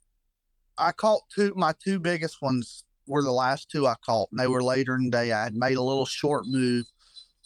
I 0.79 0.93
caught 0.93 1.23
two, 1.35 1.53
my 1.55 1.75
two 1.85 1.99
biggest 1.99 2.41
ones 2.41 2.85
were 3.07 3.23
the 3.23 3.31
last 3.31 3.69
two 3.71 3.87
I 3.87 3.95
caught, 4.07 4.31
and 4.31 4.41
they 4.41 4.47
were 4.47 4.63
later 4.63 4.95
in 4.95 5.05
the 5.05 5.11
day. 5.11 5.33
I 5.33 5.45
had 5.45 5.55
made 5.55 5.77
a 5.77 5.83
little 5.83 6.07
short 6.07 6.45
move. 6.47 6.87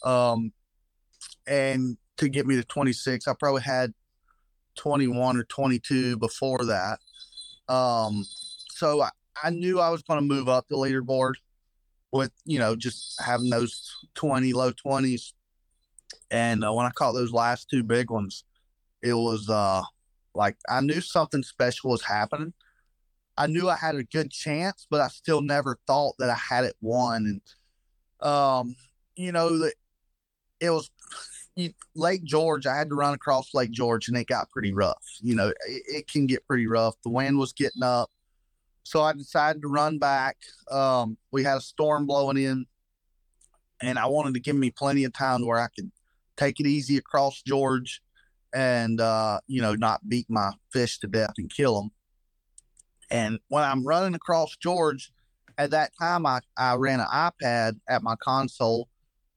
Um, 0.05 0.53
and 1.45 1.97
to 2.17 2.29
get 2.29 2.45
me 2.45 2.55
to 2.55 2.63
26, 2.63 3.27
I 3.27 3.33
probably 3.37 3.63
had 3.63 3.93
21 4.75 5.37
or 5.37 5.43
22 5.43 6.17
before 6.17 6.65
that. 6.65 6.99
Um, 7.67 8.25
so 8.69 9.01
I, 9.01 9.09
I 9.41 9.49
knew 9.49 9.79
I 9.79 9.89
was 9.89 10.01
going 10.03 10.19
to 10.19 10.25
move 10.25 10.49
up 10.49 10.67
the 10.67 10.75
leaderboard 10.75 11.33
with, 12.11 12.31
you 12.45 12.59
know, 12.59 12.75
just 12.75 13.21
having 13.21 13.49
those 13.49 13.91
20, 14.15 14.53
low 14.53 14.71
20s. 14.71 15.33
And 16.29 16.63
uh, 16.63 16.73
when 16.73 16.85
I 16.85 16.91
caught 16.91 17.13
those 17.13 17.31
last 17.31 17.69
two 17.69 17.83
big 17.83 18.09
ones, 18.09 18.43
it 19.01 19.13
was 19.13 19.49
uh, 19.49 19.81
like 20.33 20.57
I 20.69 20.81
knew 20.81 21.01
something 21.01 21.43
special 21.43 21.91
was 21.91 22.03
happening. 22.03 22.53
I 23.37 23.47
knew 23.47 23.69
I 23.69 23.75
had 23.75 23.95
a 23.95 24.03
good 24.03 24.31
chance, 24.31 24.85
but 24.89 25.01
I 25.01 25.07
still 25.07 25.41
never 25.41 25.79
thought 25.87 26.15
that 26.19 26.29
I 26.29 26.35
had 26.35 26.65
it 26.65 26.75
won. 26.81 27.41
And, 28.21 28.29
um, 28.29 28.75
you 29.15 29.31
know, 29.31 29.69
it 30.59 30.69
was 30.69 30.89
Lake 31.95 32.23
George, 32.23 32.65
I 32.65 32.75
had 32.75 32.89
to 32.89 32.95
run 32.95 33.13
across 33.13 33.53
Lake 33.53 33.71
George 33.71 34.07
and 34.07 34.17
it 34.17 34.27
got 34.27 34.49
pretty 34.49 34.73
rough. 34.73 35.03
You 35.21 35.35
know, 35.35 35.49
it, 35.49 35.83
it, 35.87 36.07
can 36.07 36.25
get 36.25 36.47
pretty 36.47 36.67
rough. 36.67 36.95
The 37.03 37.09
wind 37.09 37.37
was 37.37 37.53
getting 37.53 37.83
up. 37.83 38.09
So 38.83 39.01
I 39.01 39.13
decided 39.13 39.61
to 39.61 39.67
run 39.67 39.99
back. 39.99 40.37
Um, 40.71 41.17
we 41.31 41.43
had 41.43 41.57
a 41.57 41.61
storm 41.61 42.07
blowing 42.07 42.37
in 42.37 42.65
and 43.81 43.99
I 43.99 44.07
wanted 44.07 44.33
to 44.33 44.39
give 44.39 44.55
me 44.55 44.71
plenty 44.71 45.03
of 45.03 45.13
time 45.13 45.45
where 45.45 45.59
I 45.59 45.67
could 45.67 45.91
take 46.37 46.59
it 46.59 46.65
easy 46.65 46.97
across 46.97 47.41
George 47.43 48.01
and, 48.53 48.99
uh, 48.99 49.39
you 49.47 49.61
know, 49.61 49.75
not 49.75 50.07
beat 50.07 50.29
my 50.29 50.51
fish 50.71 50.99
to 50.99 51.07
death 51.07 51.33
and 51.37 51.53
kill 51.53 51.79
them. 51.79 51.91
And 53.11 53.39
when 53.49 53.63
I'm 53.63 53.85
running 53.85 54.15
across 54.15 54.55
George, 54.57 55.11
at 55.57 55.71
that 55.71 55.91
time, 55.99 56.25
I, 56.25 56.39
I 56.57 56.75
ran 56.75 56.99
an 56.99 57.07
iPad 57.13 57.79
at 57.87 58.01
my 58.01 58.15
console 58.15 58.87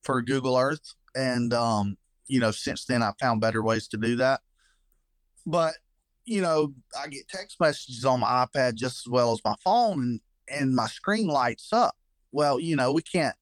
for 0.02 0.22
Google 0.22 0.56
Earth. 0.56 0.94
And 1.14 1.52
um, 1.52 1.96
you 2.26 2.40
know, 2.40 2.50
since 2.50 2.84
then 2.84 3.02
I've 3.02 3.18
found 3.20 3.40
better 3.40 3.62
ways 3.62 3.88
to 3.88 3.96
do 3.96 4.16
that. 4.16 4.40
But, 5.46 5.74
you 6.24 6.40
know, 6.40 6.74
I 6.98 7.08
get 7.08 7.28
text 7.28 7.58
messages 7.60 8.04
on 8.04 8.20
my 8.20 8.46
iPad 8.46 8.74
just 8.74 9.06
as 9.06 9.10
well 9.10 9.32
as 9.32 9.40
my 9.44 9.54
phone 9.62 10.00
and, 10.00 10.20
and 10.48 10.74
my 10.74 10.86
screen 10.86 11.28
lights 11.28 11.68
up. 11.72 11.94
Well, 12.32 12.58
you 12.58 12.76
know, 12.76 12.92
we 12.92 13.02
can't 13.02 13.36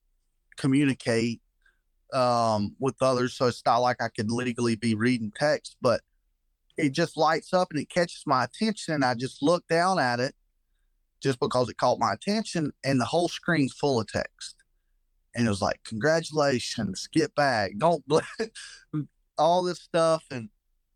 communicate 0.56 1.40
um, 2.12 2.76
with 2.78 2.96
others, 3.00 3.34
so 3.34 3.46
it's 3.46 3.64
not 3.64 3.78
like 3.78 4.00
I 4.00 4.08
could 4.08 4.30
legally 4.30 4.76
be 4.76 4.94
reading 4.94 5.32
text, 5.34 5.76
but 5.80 6.00
it 6.76 6.90
just 6.92 7.16
lights 7.16 7.52
up 7.52 7.68
and 7.70 7.80
it 7.80 7.88
catches 7.88 8.22
my 8.26 8.44
attention. 8.44 8.94
And 8.94 9.04
I 9.04 9.14
just 9.14 9.42
look 9.42 9.66
down 9.68 9.98
at 9.98 10.20
it 10.20 10.34
just 11.22 11.40
because 11.40 11.68
it 11.68 11.78
caught 11.78 11.98
my 11.98 12.12
attention, 12.12 12.72
and 12.84 13.00
the 13.00 13.06
whole 13.06 13.28
screen's 13.28 13.72
full 13.72 13.98
of 13.98 14.06
text 14.06 14.63
and 15.34 15.46
it 15.46 15.50
was 15.50 15.62
like, 15.62 15.80
congratulations, 15.84 17.08
get 17.12 17.34
back, 17.34 17.72
don't 17.78 18.04
all 19.38 19.62
this 19.62 19.80
stuff. 19.80 20.24
And 20.30 20.48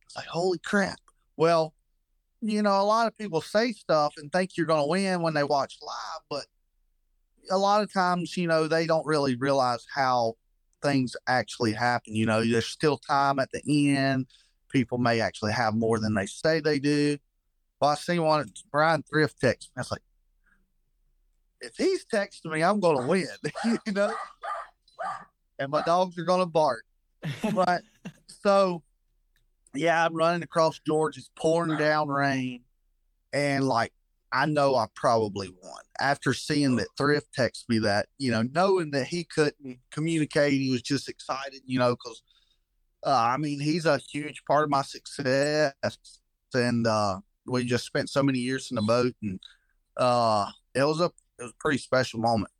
it's 0.04 0.16
like, 0.16 0.26
holy 0.26 0.58
crap. 0.58 0.98
Well, 1.36 1.74
you 2.40 2.62
know, 2.62 2.80
a 2.80 2.82
lot 2.82 3.06
of 3.06 3.18
people 3.18 3.40
say 3.40 3.72
stuff 3.72 4.14
and 4.16 4.32
think 4.32 4.56
you're 4.56 4.66
going 4.66 4.82
to 4.82 4.88
win 4.88 5.22
when 5.22 5.34
they 5.34 5.44
watch 5.44 5.76
live, 5.82 6.22
but 6.30 6.46
a 7.50 7.58
lot 7.58 7.82
of 7.82 7.92
times, 7.92 8.36
you 8.36 8.46
know, 8.46 8.68
they 8.68 8.86
don't 8.86 9.06
really 9.06 9.34
realize 9.36 9.84
how 9.92 10.34
things 10.82 11.16
actually 11.26 11.72
happen. 11.72 12.14
You 12.14 12.26
know, 12.26 12.44
there's 12.44 12.66
still 12.66 12.98
time 12.98 13.38
at 13.38 13.50
the 13.52 13.96
end. 13.96 14.26
People 14.70 14.98
may 14.98 15.20
actually 15.20 15.52
have 15.52 15.74
more 15.74 15.98
than 15.98 16.14
they 16.14 16.26
say 16.26 16.60
they 16.60 16.78
do. 16.78 17.18
Well, 17.80 17.90
I 17.90 17.94
seen 17.94 18.22
one 18.22 18.50
Bryan 18.70 19.02
Thrift 19.02 19.40
text. 19.40 19.70
I 19.76 19.80
was 19.80 19.90
like, 19.90 20.02
if 21.60 21.76
he's 21.76 22.04
texting 22.06 22.52
me, 22.52 22.62
I'm 22.62 22.80
going 22.80 23.00
to 23.00 23.06
win, 23.06 23.26
you 23.86 23.92
know? 23.92 24.12
And 25.58 25.70
my 25.70 25.82
dogs 25.82 26.18
are 26.18 26.24
going 26.24 26.40
to 26.40 26.46
bark. 26.46 26.84
But 27.52 27.82
so, 28.42 28.82
yeah, 29.74 30.04
I'm 30.04 30.14
running 30.14 30.42
across 30.42 30.80
Georgia. 30.86 31.18
It's 31.18 31.30
pouring 31.36 31.76
down 31.76 32.08
rain. 32.08 32.62
And 33.32 33.66
like, 33.66 33.92
I 34.30 34.46
know 34.46 34.74
I 34.76 34.86
probably 34.94 35.48
won 35.48 35.82
after 35.98 36.34
seeing 36.34 36.76
that 36.76 36.88
Thrift 36.96 37.28
text 37.34 37.64
me 37.68 37.78
that, 37.80 38.06
you 38.18 38.30
know, 38.30 38.42
knowing 38.42 38.90
that 38.90 39.06
he 39.06 39.24
couldn't 39.24 39.78
communicate. 39.90 40.52
He 40.52 40.70
was 40.70 40.82
just 40.82 41.08
excited, 41.08 41.62
you 41.64 41.78
know, 41.78 41.92
because 41.92 42.22
uh, 43.06 43.10
I 43.10 43.36
mean, 43.36 43.60
he's 43.60 43.86
a 43.86 43.98
huge 43.98 44.42
part 44.46 44.64
of 44.64 44.70
my 44.70 44.82
success. 44.82 45.72
And 46.54 46.86
uh, 46.86 47.20
we 47.46 47.64
just 47.64 47.86
spent 47.86 48.10
so 48.10 48.22
many 48.22 48.38
years 48.38 48.70
in 48.70 48.76
the 48.76 48.82
boat. 48.82 49.14
And 49.22 49.40
uh, 49.96 50.46
it 50.74 50.84
was 50.84 51.00
a 51.00 51.10
it 51.38 51.42
was 51.42 51.52
a 51.52 51.56
pretty 51.60 51.78
special 51.78 52.20
moment. 52.20 52.50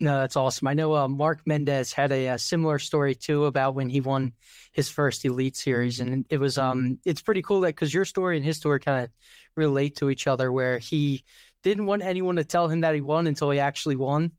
No, 0.00 0.20
that's 0.20 0.36
awesome. 0.36 0.68
I 0.68 0.74
know 0.74 0.94
uh, 0.94 1.08
Mark 1.08 1.40
Menendez 1.44 1.92
had 1.92 2.12
a, 2.12 2.28
a, 2.28 2.38
similar 2.38 2.78
story 2.78 3.16
too 3.16 3.46
about 3.46 3.74
when 3.74 3.88
he 3.88 4.00
won 4.00 4.32
his 4.70 4.88
first 4.88 5.24
Elite 5.24 5.56
Series, 5.56 5.98
and 5.98 6.24
it 6.30 6.38
was 6.38 6.56
um, 6.56 7.00
it's 7.04 7.20
pretty 7.20 7.42
cool 7.42 7.62
that 7.62 7.74
because 7.74 7.92
your 7.92 8.04
story 8.04 8.36
and 8.36 8.46
his 8.46 8.56
story 8.56 8.78
kind 8.78 9.04
of 9.04 9.10
relate 9.56 9.96
to 9.96 10.08
each 10.08 10.28
other, 10.28 10.52
where 10.52 10.78
he 10.78 11.24
didn't 11.64 11.86
want 11.86 12.02
anyone 12.02 12.36
to 12.36 12.44
tell 12.44 12.68
him 12.68 12.82
that 12.82 12.94
he 12.94 13.00
won 13.00 13.26
until 13.26 13.50
he 13.50 13.58
actually 13.58 13.96
won, 13.96 14.30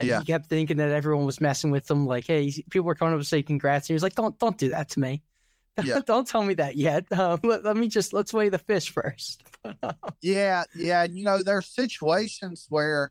and 0.00 0.08
yeah. 0.08 0.18
he 0.18 0.24
kept 0.24 0.46
thinking 0.46 0.78
that 0.78 0.90
everyone 0.90 1.26
was 1.26 1.40
messing 1.40 1.70
with 1.70 1.88
him, 1.88 2.06
like, 2.06 2.26
hey, 2.26 2.50
people 2.70 2.86
were 2.86 2.96
coming 2.96 3.14
up 3.14 3.20
to 3.20 3.24
say 3.24 3.40
congrats, 3.40 3.84
and 3.84 3.90
he 3.90 3.94
was 3.94 4.02
like, 4.02 4.16
don't 4.16 4.36
don't 4.40 4.58
do 4.58 4.70
that 4.70 4.88
to 4.90 5.00
me. 5.00 5.22
Yeah. 5.82 6.00
don't 6.06 6.26
tell 6.26 6.42
me 6.42 6.54
that 6.54 6.76
yet. 6.76 7.06
Uh, 7.10 7.38
let, 7.42 7.64
let 7.64 7.76
me 7.76 7.88
just 7.88 8.12
let's 8.12 8.32
weigh 8.32 8.48
the 8.48 8.58
fish 8.58 8.90
first. 8.90 9.42
yeah, 10.20 10.64
yeah. 10.74 11.04
You 11.04 11.24
know, 11.24 11.42
there's 11.42 11.66
situations 11.68 12.66
where 12.68 13.10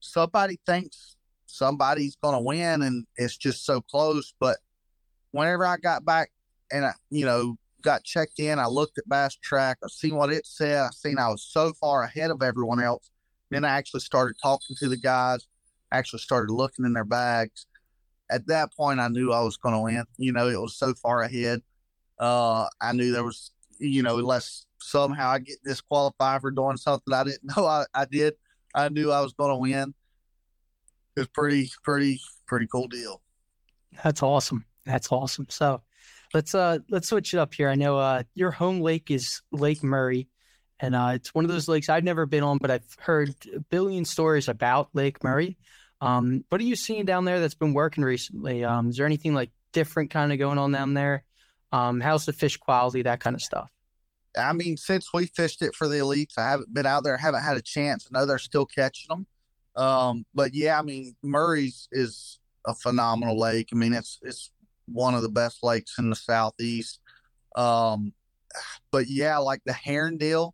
somebody 0.00 0.58
thinks 0.66 1.16
somebody's 1.46 2.16
going 2.16 2.34
to 2.34 2.42
win 2.42 2.82
and 2.82 3.06
it's 3.16 3.36
just 3.36 3.64
so 3.64 3.80
close. 3.80 4.34
But 4.40 4.58
whenever 5.32 5.66
I 5.66 5.76
got 5.76 6.04
back 6.04 6.30
and 6.70 6.84
I, 6.84 6.92
you 7.10 7.26
know, 7.26 7.56
got 7.82 8.04
checked 8.04 8.38
in, 8.38 8.58
I 8.58 8.66
looked 8.66 8.98
at 8.98 9.08
BassTrakk, 9.08 9.76
I 9.82 9.88
seen 9.88 10.14
what 10.14 10.32
it 10.32 10.46
said, 10.46 10.78
I 10.78 10.90
seen 10.90 11.18
I 11.18 11.28
was 11.28 11.42
so 11.42 11.72
far 11.74 12.04
ahead 12.04 12.30
of 12.30 12.42
everyone 12.42 12.82
else. 12.82 13.10
Then 13.50 13.64
I 13.64 13.70
actually 13.70 14.00
started 14.00 14.36
talking 14.42 14.76
to 14.78 14.88
the 14.88 14.96
guys, 14.96 15.46
actually 15.92 16.20
started 16.20 16.52
looking 16.52 16.84
in 16.84 16.94
their 16.94 17.04
bags. 17.04 17.66
At 18.30 18.46
that 18.46 18.74
point, 18.74 18.98
I 18.98 19.08
knew 19.08 19.32
I 19.32 19.42
was 19.42 19.58
going 19.58 19.74
to 19.74 19.80
win. 19.80 20.04
You 20.16 20.32
know, 20.32 20.48
it 20.48 20.58
was 20.58 20.76
so 20.76 20.94
far 20.94 21.20
ahead. 21.20 21.60
Uh, 22.22 22.68
I 22.80 22.92
knew 22.92 23.10
there 23.10 23.24
was, 23.24 23.50
you 23.80 24.04
know, 24.04 24.18
unless 24.18 24.64
somehow 24.80 25.30
I 25.30 25.40
get 25.40 25.56
disqualified 25.64 26.40
for 26.40 26.52
doing 26.52 26.76
something 26.76 27.12
I 27.12 27.24
didn't 27.24 27.40
know 27.56 27.66
I, 27.66 27.84
I 27.92 28.04
did, 28.04 28.34
I 28.76 28.88
knew 28.90 29.10
I 29.10 29.20
was 29.20 29.32
going 29.32 29.50
to 29.50 29.56
win. 29.56 29.92
It's 31.16 31.26
pretty, 31.26 31.68
pretty, 31.82 32.20
pretty 32.46 32.68
cool 32.70 32.86
deal. 32.86 33.20
That's 34.04 34.22
awesome. 34.22 34.64
That's 34.86 35.10
awesome. 35.10 35.46
So 35.48 35.82
let's 36.32 36.54
uh 36.54 36.78
let's 36.90 37.08
switch 37.08 37.34
it 37.34 37.38
up 37.38 37.54
here. 37.54 37.68
I 37.68 37.74
know 37.74 37.98
uh 37.98 38.22
your 38.34 38.52
home 38.52 38.80
lake 38.80 39.10
is 39.10 39.42
Lake 39.50 39.82
Murray, 39.82 40.28
and 40.80 40.94
uh 40.94 41.10
it's 41.14 41.34
one 41.34 41.44
of 41.44 41.50
those 41.50 41.68
lakes 41.68 41.88
I've 41.88 42.04
never 42.04 42.24
been 42.24 42.44
on, 42.44 42.58
but 42.58 42.70
I've 42.70 42.96
heard 42.98 43.34
a 43.54 43.60
billion 43.60 44.04
stories 44.04 44.48
about 44.48 44.90
Lake 44.94 45.22
Murray. 45.24 45.58
Um, 46.00 46.44
what 46.48 46.60
are 46.60 46.64
you 46.64 46.76
seeing 46.76 47.04
down 47.04 47.24
there 47.24 47.40
that's 47.40 47.54
been 47.54 47.74
working 47.74 48.04
recently? 48.04 48.64
Um, 48.64 48.90
is 48.90 48.96
there 48.96 49.06
anything 49.06 49.34
like 49.34 49.50
different 49.72 50.10
kind 50.10 50.32
of 50.32 50.38
going 50.38 50.58
on 50.58 50.72
down 50.72 50.94
there? 50.94 51.24
Um, 51.72 52.00
how's 52.00 52.26
the 52.26 52.32
fish 52.32 52.56
quality, 52.56 53.02
that 53.02 53.20
kind 53.20 53.34
of 53.34 53.42
stuff? 53.42 53.70
I 54.36 54.52
mean, 54.52 54.76
since 54.76 55.08
we 55.12 55.26
fished 55.26 55.62
it 55.62 55.74
for 55.74 55.88
the 55.88 55.96
elites, 55.96 56.38
I 56.38 56.50
haven't 56.50 56.72
been 56.72 56.86
out 56.86 57.04
there, 57.04 57.16
I 57.16 57.20
haven't 57.20 57.42
had 57.42 57.56
a 57.56 57.62
chance. 57.62 58.06
I 58.06 58.18
know 58.18 58.26
they're 58.26 58.38
still 58.38 58.66
catching 58.66 59.08
them. 59.08 59.26
Um, 59.76 60.24
but 60.34 60.54
yeah, 60.54 60.78
I 60.78 60.82
mean, 60.82 61.14
Murray's 61.22 61.88
is 61.92 62.38
a 62.66 62.74
phenomenal 62.74 63.38
lake. 63.38 63.68
I 63.72 63.76
mean, 63.76 63.92
it's 63.92 64.18
it's 64.22 64.50
one 64.86 65.14
of 65.14 65.22
the 65.22 65.28
best 65.28 65.62
lakes 65.62 65.98
in 65.98 66.10
the 66.10 66.16
southeast. 66.16 67.00
Um, 67.56 68.12
but 68.90 69.08
yeah, 69.08 69.38
like 69.38 69.62
the 69.64 69.72
Herondale 69.72 70.52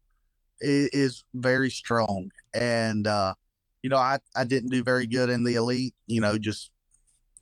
is, 0.61 0.88
is 0.92 1.24
very 1.35 1.70
strong, 1.70 2.31
and 2.54 3.07
uh, 3.07 3.35
you 3.83 3.90
know, 3.90 3.96
I 3.96 4.18
I 4.37 4.44
didn't 4.44 4.70
do 4.70 4.83
very 4.83 5.07
good 5.07 5.31
in 5.31 5.44
the 5.44 5.57
elite. 5.57 5.94
You 6.07 6.20
know, 6.20 6.38
just 6.38 6.70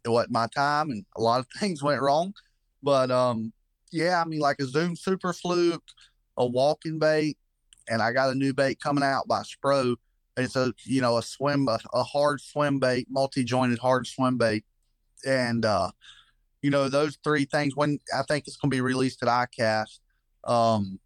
it 0.04 0.08
wasn't 0.08 0.32
my 0.32 0.48
time, 0.54 0.90
and 0.90 1.04
a 1.16 1.20
lot 1.20 1.40
of 1.40 1.46
things 1.60 1.82
went 1.82 2.00
wrong. 2.00 2.32
But 2.82 3.10
um, 3.10 3.52
yeah, 3.92 4.20
I 4.20 4.28
mean, 4.28 4.40
like 4.40 4.56
a 4.60 4.66
Zoom 4.66 4.96
Super 4.96 5.32
Fluke, 5.32 5.84
a 6.36 6.46
walking 6.46 6.98
bait, 6.98 7.38
and 7.88 8.02
I 8.02 8.12
got 8.12 8.30
a 8.30 8.34
new 8.34 8.52
bait 8.52 8.80
coming 8.80 9.04
out 9.04 9.28
by 9.28 9.42
Spro. 9.42 9.96
It's 10.36 10.56
a 10.56 10.74
you 10.84 11.00
know 11.00 11.16
a 11.16 11.22
swim 11.22 11.66
a, 11.68 11.78
a 11.94 12.02
hard 12.02 12.40
swim 12.40 12.78
bait, 12.78 13.06
multi 13.10 13.44
jointed 13.44 13.78
hard 13.78 14.06
swim 14.06 14.36
bait, 14.38 14.64
and 15.26 15.64
uh, 15.64 15.90
you 16.62 16.70
know 16.70 16.88
those 16.88 17.18
three 17.24 17.44
things. 17.44 17.74
When 17.74 17.98
I 18.14 18.22
think 18.22 18.46
it's 18.46 18.56
going 18.56 18.70
to 18.70 18.76
be 18.76 18.80
released 18.80 19.22
at 19.22 19.28
ICAST, 19.28 20.00
Um, 20.44 20.98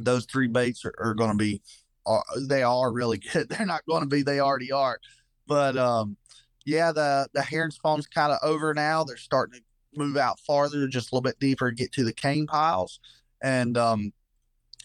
those 0.00 0.26
three 0.26 0.48
baits 0.48 0.84
are, 0.84 0.94
are 0.98 1.14
going 1.14 1.30
to 1.30 1.36
be, 1.36 1.62
are, 2.06 2.24
they 2.48 2.62
are 2.62 2.92
really 2.92 3.18
good. 3.32 3.48
They're 3.48 3.66
not 3.66 3.86
going 3.86 4.02
to 4.02 4.08
be, 4.08 4.22
they 4.22 4.40
already 4.40 4.72
are. 4.72 4.98
But 5.46 5.76
um, 5.76 6.16
yeah, 6.64 6.92
the 6.92 7.28
the 7.34 7.42
herring 7.42 7.70
spawn's 7.72 8.06
kind 8.06 8.32
of 8.32 8.38
over 8.42 8.74
now. 8.74 9.04
They're 9.04 9.16
starting 9.16 9.60
to 9.60 9.64
move 9.94 10.16
out 10.16 10.40
farther, 10.40 10.86
just 10.86 11.12
a 11.12 11.14
little 11.14 11.22
bit 11.22 11.38
deeper, 11.38 11.70
get 11.70 11.92
to 11.92 12.04
the 12.04 12.12
cane 12.12 12.46
piles, 12.46 13.00
and 13.42 13.76
um, 13.76 14.12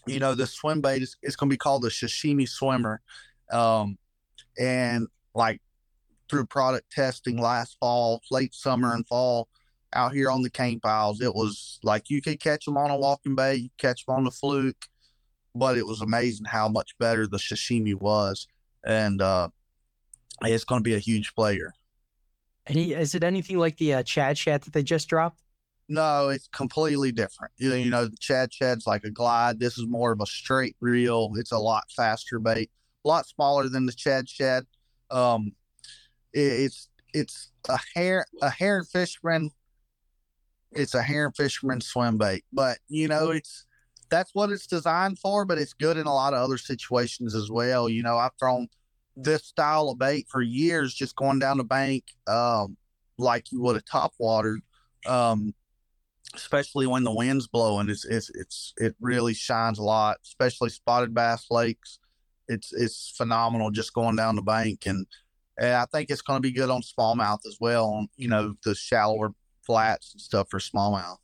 you 0.06 0.18
know 0.18 0.34
the 0.34 0.46
swim 0.46 0.80
bait 0.80 1.02
is 1.02 1.16
it's 1.22 1.36
going 1.36 1.48
to 1.48 1.54
be 1.54 1.58
called 1.58 1.82
the 1.82 1.88
Sashimmy 1.88 2.48
swimmer, 2.48 3.00
um, 3.50 3.98
and 4.58 5.06
like 5.34 5.60
through 6.28 6.46
product 6.46 6.92
testing 6.92 7.40
last 7.40 7.76
fall, 7.80 8.20
late 8.30 8.54
summer 8.54 8.94
and 8.94 9.06
fall, 9.06 9.48
out 9.94 10.12
here 10.12 10.30
on 10.30 10.42
the 10.42 10.50
cane 10.50 10.80
piles, 10.80 11.20
it 11.20 11.34
was 11.34 11.78
like 11.82 12.10
you 12.10 12.20
could 12.20 12.40
catch 12.40 12.64
them 12.64 12.76
on 12.76 12.90
a 12.90 12.96
walking 12.96 13.34
bait, 13.34 13.56
you 13.56 13.70
catch 13.78 14.04
them 14.04 14.16
on 14.16 14.24
the 14.24 14.30
fluke, 14.30 14.86
but 15.54 15.78
it 15.78 15.86
was 15.86 16.00
amazing 16.00 16.46
how 16.46 16.68
much 16.68 16.96
better 16.98 17.26
the 17.26 17.38
Sashimmy 17.38 17.94
was, 17.94 18.46
and 18.84 19.22
uh, 19.22 19.48
it's 20.42 20.64
going 20.64 20.80
to 20.80 20.84
be 20.84 20.94
a 20.94 21.00
huge 21.00 21.34
player. 21.34 21.72
Any 22.68 22.92
is 22.92 23.14
it 23.14 23.24
anything 23.24 23.58
like 23.58 23.78
the 23.78 23.94
uh, 23.94 24.02
Chad 24.02 24.36
Shad 24.36 24.62
that 24.62 24.72
they 24.72 24.82
just 24.82 25.08
dropped? 25.08 25.42
No, 25.88 26.28
it's 26.28 26.48
completely 26.48 27.12
different. 27.12 27.52
You 27.56 27.70
know, 27.70 27.76
you 27.76 27.90
know, 27.90 28.04
the 28.04 28.16
Chad 28.18 28.52
Shad's 28.52 28.86
like 28.86 29.04
a 29.04 29.10
glide. 29.10 29.58
This 29.58 29.78
is 29.78 29.86
more 29.86 30.12
of 30.12 30.20
a 30.20 30.26
straight 30.26 30.76
reel. 30.80 31.32
It's 31.36 31.52
a 31.52 31.58
lot 31.58 31.84
faster 31.96 32.38
bait, 32.38 32.70
a 33.04 33.08
lot 33.08 33.26
smaller 33.26 33.68
than 33.70 33.86
the 33.86 33.92
Chad 33.92 34.26
Chad. 34.26 34.66
Um, 35.10 35.52
it, 36.34 36.40
it's 36.40 36.88
it's 37.14 37.50
a 37.70 37.78
hair 37.94 38.26
a 38.42 38.50
herring 38.50 38.84
fisherman. 38.84 39.50
It's 40.72 40.94
a 40.94 41.02
herring 41.02 41.32
fisherman 41.32 41.80
swim 41.80 42.18
bait, 42.18 42.44
but 42.52 42.78
you 42.88 43.08
know 43.08 43.30
it's 43.30 43.64
that's 44.10 44.34
what 44.34 44.50
it's 44.50 44.66
designed 44.66 45.18
for. 45.18 45.46
But 45.46 45.56
it's 45.56 45.72
good 45.72 45.96
in 45.96 46.06
a 46.06 46.14
lot 46.14 46.34
of 46.34 46.42
other 46.42 46.58
situations 46.58 47.34
as 47.34 47.50
well. 47.50 47.88
You 47.88 48.02
know, 48.02 48.18
I've 48.18 48.36
thrown 48.38 48.68
this 49.18 49.44
style 49.44 49.90
of 49.90 49.98
bait 49.98 50.26
for 50.28 50.40
years, 50.40 50.94
just 50.94 51.16
going 51.16 51.38
down 51.38 51.58
the 51.58 51.64
bank, 51.64 52.04
um, 52.26 52.76
like 53.18 53.50
you 53.50 53.60
would 53.60 53.76
a 53.76 53.80
top 53.80 54.12
water, 54.18 54.60
um, 55.06 55.52
especially 56.34 56.86
when 56.86 57.04
the 57.04 57.12
wind's 57.12 57.48
blowing. 57.48 57.88
It's, 57.88 58.04
it's, 58.04 58.30
it's, 58.30 58.74
it 58.76 58.94
really 59.00 59.34
shines 59.34 59.78
a 59.78 59.82
lot, 59.82 60.18
especially 60.24 60.70
spotted 60.70 61.14
bass 61.14 61.46
lakes. 61.50 61.98
It's, 62.46 62.72
it's 62.72 63.12
phenomenal 63.16 63.70
just 63.70 63.92
going 63.92 64.16
down 64.16 64.36
the 64.36 64.42
bank. 64.42 64.86
And, 64.86 65.06
and 65.58 65.74
I 65.74 65.86
think 65.86 66.10
it's 66.10 66.22
going 66.22 66.38
to 66.38 66.48
be 66.48 66.52
good 66.52 66.70
on 66.70 66.82
smallmouth 66.82 67.40
as 67.46 67.56
well, 67.60 67.86
on, 67.86 68.08
you 68.16 68.28
know, 68.28 68.54
the 68.64 68.74
shallower 68.74 69.34
flats 69.66 70.12
and 70.12 70.20
stuff 70.20 70.46
for 70.50 70.60
smallmouth. 70.60 71.16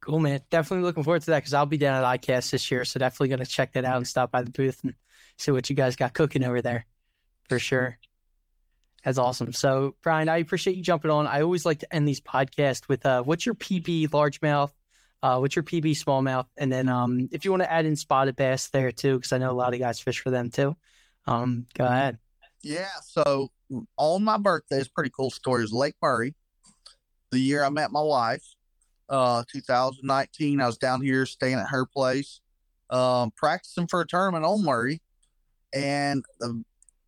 Cool, 0.00 0.20
man. 0.20 0.40
Definitely 0.50 0.84
looking 0.84 1.02
forward 1.02 1.22
to 1.22 1.30
that 1.30 1.38
because 1.38 1.54
I'll 1.54 1.64
be 1.64 1.78
down 1.78 2.04
at 2.04 2.20
ICAST 2.20 2.50
this 2.50 2.70
year. 2.70 2.84
So 2.84 2.98
definitely 2.98 3.28
going 3.28 3.38
to 3.38 3.46
check 3.46 3.72
that 3.72 3.86
out 3.86 3.96
and 3.96 4.06
stop 4.06 4.30
by 4.30 4.42
the 4.42 4.50
booth 4.50 4.80
and 4.84 4.92
see 5.38 5.50
what 5.50 5.70
you 5.70 5.74
guys 5.74 5.96
got 5.96 6.12
cooking 6.12 6.44
over 6.44 6.60
there 6.60 6.84
for 7.48 7.58
sure. 7.58 7.98
That's 9.04 9.18
awesome. 9.18 9.52
So, 9.52 9.96
Bryan, 10.02 10.28
I 10.28 10.38
appreciate 10.38 10.76
you 10.76 10.82
jumping 10.82 11.10
on. 11.10 11.26
I 11.26 11.42
always 11.42 11.66
like 11.66 11.80
to 11.80 11.94
end 11.94 12.08
these 12.08 12.22
podcasts 12.22 12.88
with 12.88 13.04
uh, 13.04 13.22
what's 13.22 13.44
your 13.44 13.54
PB 13.54 14.08
largemouth? 14.08 14.70
Uh, 15.22 15.38
what's 15.38 15.56
your 15.56 15.62
PB 15.62 15.92
smallmouth? 15.92 16.46
And 16.56 16.72
then 16.72 16.88
um, 16.88 17.28
if 17.30 17.44
you 17.44 17.50
want 17.50 17.62
to 17.62 17.72
add 17.72 17.84
in 17.84 17.96
spotted 17.96 18.36
bass 18.36 18.68
there 18.68 18.92
too, 18.92 19.16
because 19.16 19.32
I 19.32 19.38
know 19.38 19.50
a 19.50 19.52
lot 19.52 19.74
of 19.74 19.80
guys 19.80 20.00
fish 20.00 20.20
for 20.20 20.30
them 20.30 20.50
too. 20.50 20.74
Um, 21.26 21.66
go 21.74 21.84
ahead. 21.84 22.18
Yeah. 22.62 22.88
So, 23.06 23.50
on 23.96 24.24
my 24.24 24.38
birthday, 24.38 24.78
it's 24.78 24.88
pretty 24.88 25.10
cool 25.14 25.30
story. 25.30 25.62
Was 25.62 25.72
Lake 25.72 25.96
Murray, 26.00 26.34
the 27.30 27.38
year 27.38 27.62
I 27.62 27.68
met 27.68 27.92
my 27.92 28.02
wife, 28.02 28.44
uh, 29.08 29.44
2019. 29.52 30.60
I 30.60 30.66
was 30.66 30.78
down 30.78 31.02
here 31.02 31.26
staying 31.26 31.54
at 31.54 31.68
her 31.68 31.84
place, 31.84 32.40
um, 32.88 33.32
practicing 33.36 33.86
for 33.86 34.00
a 34.00 34.06
tournament 34.06 34.44
on 34.44 34.64
Murray. 34.64 35.02
And 35.74 36.24
the 36.38 36.64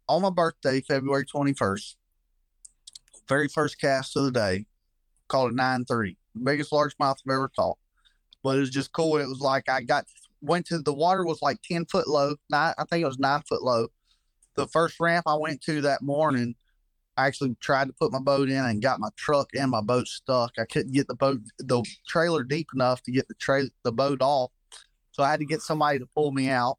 on 0.08 0.22
my 0.22 0.30
birthday, 0.30 0.80
February 0.80 1.24
21st, 1.24 1.96
very 3.28 3.48
first 3.48 3.80
cast 3.80 4.16
of 4.16 4.24
the 4.24 4.30
day, 4.30 4.66
called 5.28 5.52
it 5.52 5.56
9 5.56 5.84
3. 5.84 6.16
Biggest 6.44 6.70
largemouth 6.70 7.16
I've 7.26 7.32
ever 7.32 7.48
caught. 7.48 7.78
But 8.42 8.56
it 8.56 8.60
was 8.60 8.70
just 8.70 8.92
cool. 8.92 9.16
It 9.16 9.28
was 9.28 9.40
like 9.40 9.68
I 9.68 9.82
got, 9.82 10.06
went 10.40 10.66
to 10.66 10.78
the 10.78 10.92
water 10.92 11.24
was 11.24 11.42
like 11.42 11.58
10 11.62 11.86
foot 11.86 12.06
low. 12.06 12.36
Nine, 12.50 12.74
I 12.78 12.84
think 12.84 13.02
it 13.02 13.06
was 13.06 13.18
nine 13.18 13.42
foot 13.48 13.62
low. 13.62 13.88
The 14.54 14.66
first 14.68 15.00
ramp 15.00 15.24
I 15.26 15.34
went 15.34 15.60
to 15.62 15.80
that 15.82 16.02
morning, 16.02 16.54
I 17.16 17.26
actually 17.26 17.56
tried 17.60 17.88
to 17.88 17.94
put 17.94 18.12
my 18.12 18.20
boat 18.20 18.48
in 18.48 18.64
and 18.64 18.82
got 18.82 19.00
my 19.00 19.08
truck 19.16 19.48
and 19.54 19.70
my 19.70 19.80
boat 19.80 20.06
stuck. 20.06 20.52
I 20.58 20.64
couldn't 20.66 20.92
get 20.92 21.08
the 21.08 21.14
boat, 21.14 21.40
the 21.58 21.82
trailer 22.06 22.44
deep 22.44 22.68
enough 22.74 23.02
to 23.02 23.12
get 23.12 23.26
the 23.28 23.34
trailer, 23.34 23.68
the 23.82 23.92
boat 23.92 24.20
off. 24.20 24.50
So 25.12 25.22
I 25.22 25.30
had 25.30 25.40
to 25.40 25.46
get 25.46 25.62
somebody 25.62 25.98
to 25.98 26.06
pull 26.14 26.30
me 26.30 26.50
out 26.50 26.78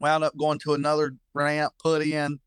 wound 0.00 0.24
up 0.24 0.36
going 0.36 0.58
to 0.60 0.74
another 0.74 1.16
ramp, 1.34 1.72
put 1.82 2.02
in. 2.02 2.40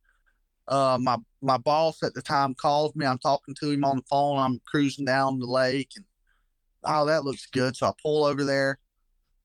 Uh, 0.67 0.97
my 1.01 1.17
my 1.41 1.57
boss 1.57 2.03
at 2.03 2.13
the 2.13 2.21
time 2.21 2.53
calls 2.53 2.95
me. 2.95 3.05
I'm 3.05 3.17
talking 3.17 3.55
to 3.59 3.71
him 3.71 3.83
on 3.83 3.97
the 3.97 4.03
phone. 4.03 4.37
I'm 4.37 4.61
cruising 4.65 5.05
down 5.05 5.39
the 5.39 5.47
lake, 5.47 5.91
and 5.95 6.05
oh, 6.83 7.05
that 7.05 7.23
looks 7.23 7.47
good. 7.47 7.75
So 7.75 7.87
I 7.87 7.91
pull 8.01 8.25
over 8.25 8.43
there. 8.43 8.77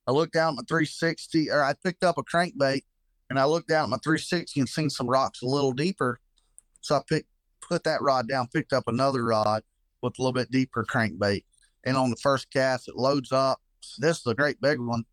I 0.06 0.12
look 0.12 0.32
down 0.32 0.52
at 0.52 0.56
my 0.56 0.62
360, 0.68 1.50
or 1.50 1.64
I 1.64 1.72
picked 1.82 2.04
up 2.04 2.18
a 2.18 2.22
crankbait, 2.22 2.82
and 3.30 3.38
I 3.38 3.46
looked 3.46 3.68
down 3.68 3.84
at 3.84 3.88
my 3.88 3.96
360 4.04 4.60
and 4.60 4.68
seen 4.68 4.90
some 4.90 5.08
rocks 5.08 5.40
a 5.40 5.46
little 5.46 5.72
deeper. 5.72 6.20
So 6.80 6.96
I 6.96 7.00
picked 7.08 7.28
put 7.66 7.84
that 7.84 8.02
rod 8.02 8.28
down, 8.28 8.48
picked 8.52 8.74
up 8.74 8.84
another 8.86 9.24
rod 9.24 9.62
with 10.02 10.18
a 10.18 10.22
little 10.22 10.34
bit 10.34 10.50
deeper 10.50 10.84
crankbait, 10.84 11.44
and 11.84 11.96
on 11.96 12.10
the 12.10 12.16
first 12.16 12.50
cast 12.50 12.88
it 12.88 12.96
loads 12.96 13.32
up. 13.32 13.60
This 13.98 14.18
is 14.18 14.26
a 14.26 14.34
great 14.34 14.60
big 14.60 14.78
one, 14.78 15.04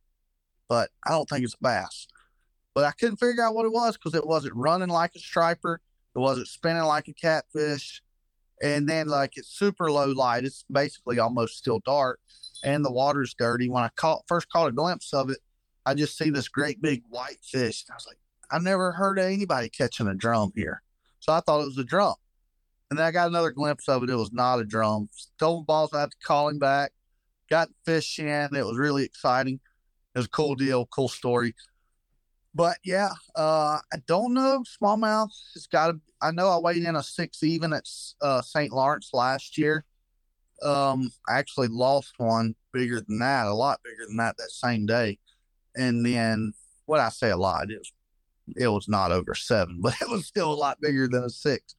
but 0.68 0.90
I 1.06 1.12
don't 1.12 1.30
think 1.30 1.46
it's 1.46 1.54
a 1.54 1.64
bass 1.64 2.08
but 2.74 2.84
I 2.84 2.92
couldn't 2.92 3.18
figure 3.18 3.44
out 3.44 3.56
what 3.56 3.66
it 3.66 3.74
was 3.74 3.98
because 3.98 4.16
it 4.16 4.26
wasn't 4.26 4.56
running 4.56 4.90
like 4.90 5.12
a 5.16 5.20
striper, 5.20 5.82
it 6.16 6.20
wasn't 6.20 6.48
spinning 6.48 6.84
like 6.84 7.08
a 7.08 7.14
catfish, 7.14 8.02
and 8.62 8.88
then 8.88 9.08
like 9.08 9.34
it's 9.36 9.50
super 9.50 9.92
low 9.92 10.08
light. 10.08 10.46
It's 10.46 10.66
basically 10.72 11.20
almost 11.20 11.58
still 11.58 11.80
dark, 11.86 12.20
and 12.64 12.84
the 12.84 12.92
water's 12.92 13.34
dirty. 13.34 13.70
When 13.70 13.84
I 13.84 13.90
caught 13.96 14.24
first 14.28 14.50
caught 14.50 14.70
a 14.70 14.74
glimpse 14.74 15.14
of 15.14 15.30
it, 15.30 15.40
I 15.86 15.94
just 15.94 16.18
see 16.18 16.30
this 16.30 16.48
great 16.48 16.82
big 16.82 17.04
white 17.10 17.40
fish. 17.44 17.86
And 17.88 17.94
I 17.94 17.96
was 17.96 18.08
like, 18.08 18.18
I've 18.50 18.64
never 18.64 18.92
heard 18.92 19.20
of 19.20 19.26
anybody 19.26 19.70
catching 19.70 20.08
a 20.08 20.16
drum 20.16 20.52
here, 20.56 20.82
so 21.20 21.34
I 21.34 21.42
thought 21.42 21.62
it 21.62 21.66
was 21.66 21.78
a 21.78 21.84
drum. 21.84 22.16
And 22.90 23.00
then 23.00 23.06
I 23.06 23.12
got 23.12 23.30
another 23.30 23.52
glimpse 23.52 23.88
of 23.88 24.04
it. 24.04 24.10
It 24.10 24.16
was 24.16 24.34
not 24.34 24.60
a 24.60 24.66
drum. 24.66 25.08
Told 25.40 25.66
balls 25.66 25.94
I 25.94 26.02
had 26.02 26.12
to 26.12 26.18
call 26.26 26.50
him 26.50 26.60
back. 26.60 26.92
Got 27.50 27.70
fish 27.86 28.20
in. 28.20 28.50
It 28.54 28.66
was 28.66 28.78
really 28.78 29.06
exciting. 29.06 29.62
It 30.14 30.20
was 30.20 30.26
a 30.26 30.30
cool 30.30 30.56
deal, 30.56 30.86
cool 30.88 31.08
story 31.08 31.56
but 32.54 32.78
yeah, 32.84 33.12
uh, 33.36 33.80
I 33.94 33.98
don't 34.08 34.34
know. 34.34 34.64
Smallmouth 34.82 35.32
has 35.54 35.68
got. 35.68 35.88
to, 35.88 36.00
I 36.22 36.32
know 36.32 36.50
I 36.50 36.58
weighed 36.58 36.84
in 36.84 36.96
a 36.96 37.04
six 37.04 37.44
even 37.44 37.74
at 37.74 37.88
uh, 38.22 38.42
St. 38.42 38.74
Lawrence 38.74 39.12
last 39.14 39.58
year. 39.58 39.86
Um, 40.62 41.12
I 41.28 41.40
actually 41.40 41.70
lost 41.70 42.14
one 42.18 42.56
bigger 42.74 43.02
than 43.02 43.20
that, 43.20 43.48
a 43.48 43.54
lot 43.54 43.80
bigger 43.84 44.06
than 44.08 44.18
that 44.18 44.38
that 44.38 44.52
same 44.52 44.86
day. 44.86 45.18
And 45.76 46.06
then 46.06 46.54
what 46.86 47.00
I 47.00 47.10
say 47.10 47.32
a 47.32 47.38
lot, 47.38 47.68
was 47.68 47.92
it 48.58 48.68
was 48.68 48.88
not 48.88 49.12
over 49.12 49.34
seven, 49.34 49.80
but 49.82 49.94
it 50.02 50.10
was 50.10 50.26
still 50.26 50.52
a 50.52 50.54
lot 50.54 50.82
bigger 50.82 51.08
than 51.08 51.24
a 51.24 51.30
six. 51.30 51.76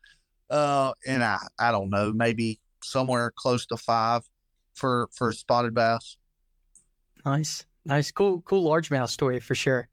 Uh, 0.48 0.92
and 1.06 1.22
I 1.22 1.38
I 1.58 1.70
don't 1.70 1.90
know, 1.90 2.12
maybe 2.12 2.60
somewhere 2.82 3.32
close 3.36 3.66
to 3.66 3.76
five 3.76 4.22
for 4.74 5.08
for 5.12 5.32
spotted 5.32 5.74
bass. 5.74 6.16
Nice, 7.26 7.66
nice, 7.84 8.10
cool, 8.10 8.40
cool 8.40 8.68
largemouth 8.68 9.10
story 9.10 9.38
for 9.38 9.54
sure 9.54 9.88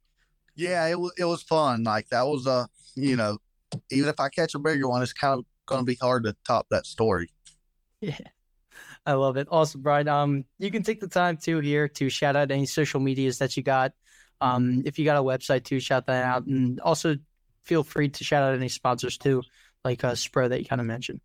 yeah, 0.59 0.87
it 0.87 0.99
was 0.99 1.13
it 1.17 1.23
was 1.23 1.41
fun. 1.41 1.83
Like 1.83 2.09
that 2.09 2.27
was 2.27 2.45
a 2.45 2.67
you 2.95 3.15
know, 3.15 3.37
even 3.91 4.09
if 4.09 4.19
I 4.19 4.29
catch 4.29 4.55
a 4.55 4.59
bigger 4.59 4.89
one, 4.89 5.01
it's 5.01 5.13
kind 5.13 5.39
of 5.39 5.45
going 5.65 5.81
to 5.81 5.85
be 5.85 5.95
hard 5.95 6.25
to 6.25 6.35
top 6.45 6.67
that 6.69 6.85
story. 6.85 7.29
Yeah. 8.01 8.15
I 9.05 9.11
love 9.11 9.35
it. 9.35 9.49
Awesome, 9.51 9.81
Bryan. 9.81 10.07
Um, 10.07 10.45
you 10.57 10.71
can 10.71 10.83
take 10.83 11.01
the 11.01 11.07
time 11.09 11.35
too 11.35 11.59
here 11.59 11.89
to 11.89 12.09
shout 12.09 12.37
out 12.37 12.49
any 12.49 12.65
social 12.65 13.01
medias 13.01 13.39
that 13.39 13.57
you 13.57 13.63
got. 13.63 13.91
Um, 14.39 14.83
if 14.85 14.97
you 14.97 15.03
got 15.03 15.17
a 15.17 15.21
website 15.21 15.65
too, 15.65 15.81
shout 15.81 16.05
that 16.05 16.23
out, 16.23 16.45
and 16.45 16.79
also 16.79 17.17
feel 17.65 17.83
free 17.83 18.07
to 18.07 18.23
shout 18.23 18.41
out 18.41 18.55
any 18.55 18.69
sponsors 18.69 19.17
too, 19.17 19.43
like 19.83 20.05
uh, 20.05 20.13
Spro 20.13 20.47
that 20.47 20.59
you 20.59 20.65
kind 20.65 20.79
of 20.79 20.87
mentioned. 20.87 21.19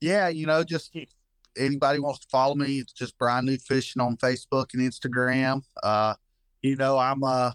Yeah, 0.00 0.28
you 0.28 0.46
know, 0.46 0.64
just 0.64 0.96
anybody 1.54 1.98
wants 1.98 2.20
to 2.20 2.28
follow 2.30 2.54
me, 2.54 2.78
it's 2.78 2.94
just 2.94 3.18
Bryan 3.18 3.44
New 3.44 3.58
Fishing 3.58 4.00
on 4.00 4.16
Facebook 4.16 4.68
and 4.72 4.80
Instagram. 4.80 5.60
Uh, 5.82 6.14
you 6.62 6.76
know, 6.76 6.96
I'm 6.96 7.22
uh 7.22 7.50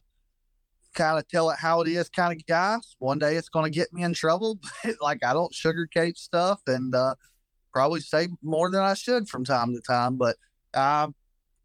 kind 0.93 1.17
of 1.17 1.27
tell 1.27 1.49
it 1.49 1.57
how 1.59 1.81
it 1.81 1.87
is 1.87 2.09
kind 2.09 2.33
of 2.33 2.45
guy. 2.45 2.77
One 2.99 3.19
day 3.19 3.35
it's 3.35 3.49
going 3.49 3.71
to 3.71 3.77
get 3.77 3.93
me 3.93 4.03
in 4.03 4.13
trouble, 4.13 4.59
but 4.83 4.95
like 5.01 5.23
I 5.25 5.33
don't 5.33 5.53
sugarcoat 5.53 6.17
stuff 6.17 6.61
and 6.67 6.93
uh, 6.93 7.15
probably 7.73 8.01
say 8.01 8.27
more 8.41 8.69
than 8.69 8.81
I 8.81 8.93
should 8.93 9.29
from 9.29 9.43
time 9.43 9.73
to 9.73 9.81
time. 9.81 10.17
But 10.17 10.35
I 10.73 11.07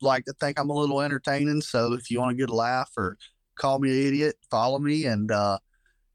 like 0.01 0.25
to 0.27 0.33
think 0.35 0.59
I'm 0.59 0.71
a 0.71 0.75
little 0.75 1.01
entertaining. 1.01 1.61
So 1.61 1.93
if 1.95 2.11
you 2.11 2.21
want 2.21 2.37
to 2.37 2.43
get 2.43 2.51
a 2.51 2.55
laugh 2.55 2.91
or 2.97 3.17
call 3.57 3.79
me 3.79 3.91
an 3.91 4.07
idiot, 4.07 4.37
follow 4.51 4.79
me. 4.79 5.07
And 5.07 5.31
uh, 5.31 5.59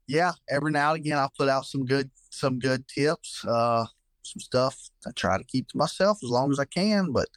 yeah, 0.06 0.32
every 0.48 0.72
now 0.72 0.94
and 0.94 1.04
again 1.04 1.18
I'll 1.18 1.32
put 1.36 1.48
out 1.48 1.66
some 1.66 1.84
good 1.84 2.10
some 2.30 2.58
good 2.58 2.88
tips, 2.88 3.44
uh, 3.46 3.84
some 4.22 4.40
stuff 4.40 4.78
I 5.06 5.10
try 5.14 5.36
to 5.36 5.44
keep 5.44 5.68
to 5.68 5.76
myself 5.76 6.18
as 6.22 6.30
long 6.30 6.50
as 6.50 6.58
I 6.58 6.64
can. 6.64 7.12
But 7.12 7.28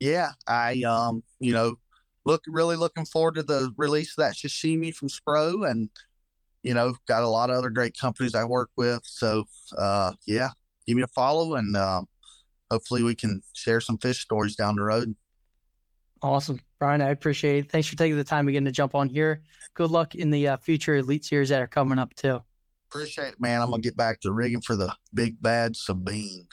yeah, 0.00 0.30
I 0.46 0.82
um, 0.82 1.22
you 1.40 1.52
know 1.52 1.76
look 2.28 2.44
really 2.46 2.76
looking 2.76 3.06
forward 3.06 3.36
to 3.36 3.42
the 3.42 3.72
release 3.78 4.10
of 4.12 4.22
that 4.22 4.34
Sashimmy 4.34 4.94
from 4.94 5.08
Spro 5.08 5.68
and 5.68 5.88
you 6.62 6.74
know, 6.74 6.94
got 7.06 7.22
a 7.22 7.28
lot 7.28 7.50
of 7.50 7.56
other 7.56 7.70
great 7.70 7.96
companies 7.96 8.34
I 8.34 8.44
work 8.44 8.70
with. 8.76 9.00
So 9.04 9.44
uh 9.76 10.12
yeah, 10.26 10.50
give 10.86 10.96
me 10.96 11.02
a 11.02 11.08
follow 11.08 11.54
and 11.54 11.74
uh, 11.74 12.02
hopefully 12.70 13.02
we 13.02 13.14
can 13.14 13.42
share 13.54 13.80
some 13.80 13.98
fish 13.98 14.20
stories 14.20 14.54
down 14.54 14.76
the 14.76 14.82
road. 14.82 15.16
Awesome. 16.20 16.60
Bryan, 16.78 17.00
I 17.00 17.10
appreciate 17.10 17.64
it. 17.64 17.72
Thanks 17.72 17.88
for 17.88 17.96
taking 17.96 18.16
the 18.16 18.24
time 18.24 18.46
again 18.48 18.64
to 18.66 18.72
jump 18.72 18.94
on 18.94 19.08
here. 19.08 19.42
Good 19.74 19.90
luck 19.90 20.14
in 20.14 20.30
the 20.30 20.48
uh, 20.48 20.56
future 20.58 20.96
elite 20.96 21.24
series 21.24 21.48
that 21.48 21.62
are 21.62 21.66
coming 21.66 21.98
up 21.98 22.14
too. 22.14 22.42
Appreciate 22.90 23.28
it, 23.28 23.40
man. 23.40 23.62
I'm 23.62 23.70
gonna 23.70 23.80
get 23.80 23.96
back 23.96 24.20
to 24.20 24.32
rigging 24.32 24.60
for 24.60 24.76
the 24.76 24.94
big 25.14 25.40
bad 25.40 25.76
Sabine. 25.76 26.46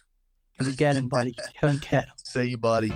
You 0.61 0.71
get 0.71 0.95
him, 0.95 1.09
buddy. 1.09 1.35
You 1.63 1.79
get 1.79 2.05
him. 2.05 2.13
See 2.23 2.49
you, 2.51 2.57
buddy. 2.57 2.93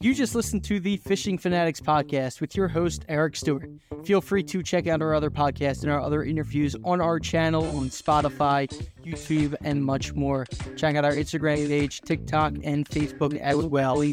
You 0.00 0.14
just 0.14 0.36
listened 0.36 0.62
to 0.64 0.78
the 0.78 0.96
Fishing 0.98 1.38
Fanatics 1.38 1.80
podcast 1.80 2.40
with 2.40 2.54
your 2.56 2.68
host, 2.68 3.04
Eric 3.08 3.34
Stewart. 3.34 3.68
Feel 4.04 4.20
free 4.20 4.44
to 4.44 4.62
check 4.62 4.86
out 4.86 5.02
our 5.02 5.12
other 5.12 5.28
podcasts 5.28 5.82
and 5.82 5.90
our 5.90 6.00
other 6.00 6.22
interviews 6.22 6.76
on 6.84 7.00
our 7.00 7.18
channel 7.18 7.64
on 7.76 7.88
Spotify, 7.88 8.68
YouTube, 9.04 9.56
and 9.64 9.84
much 9.84 10.14
more. 10.14 10.46
Check 10.76 10.94
out 10.94 11.04
our 11.04 11.14
Instagram 11.14 11.66
page, 11.66 12.00
TikTok, 12.02 12.54
and 12.62 12.88
Facebook 12.88 13.36
as 13.38 13.56
well. 13.56 14.04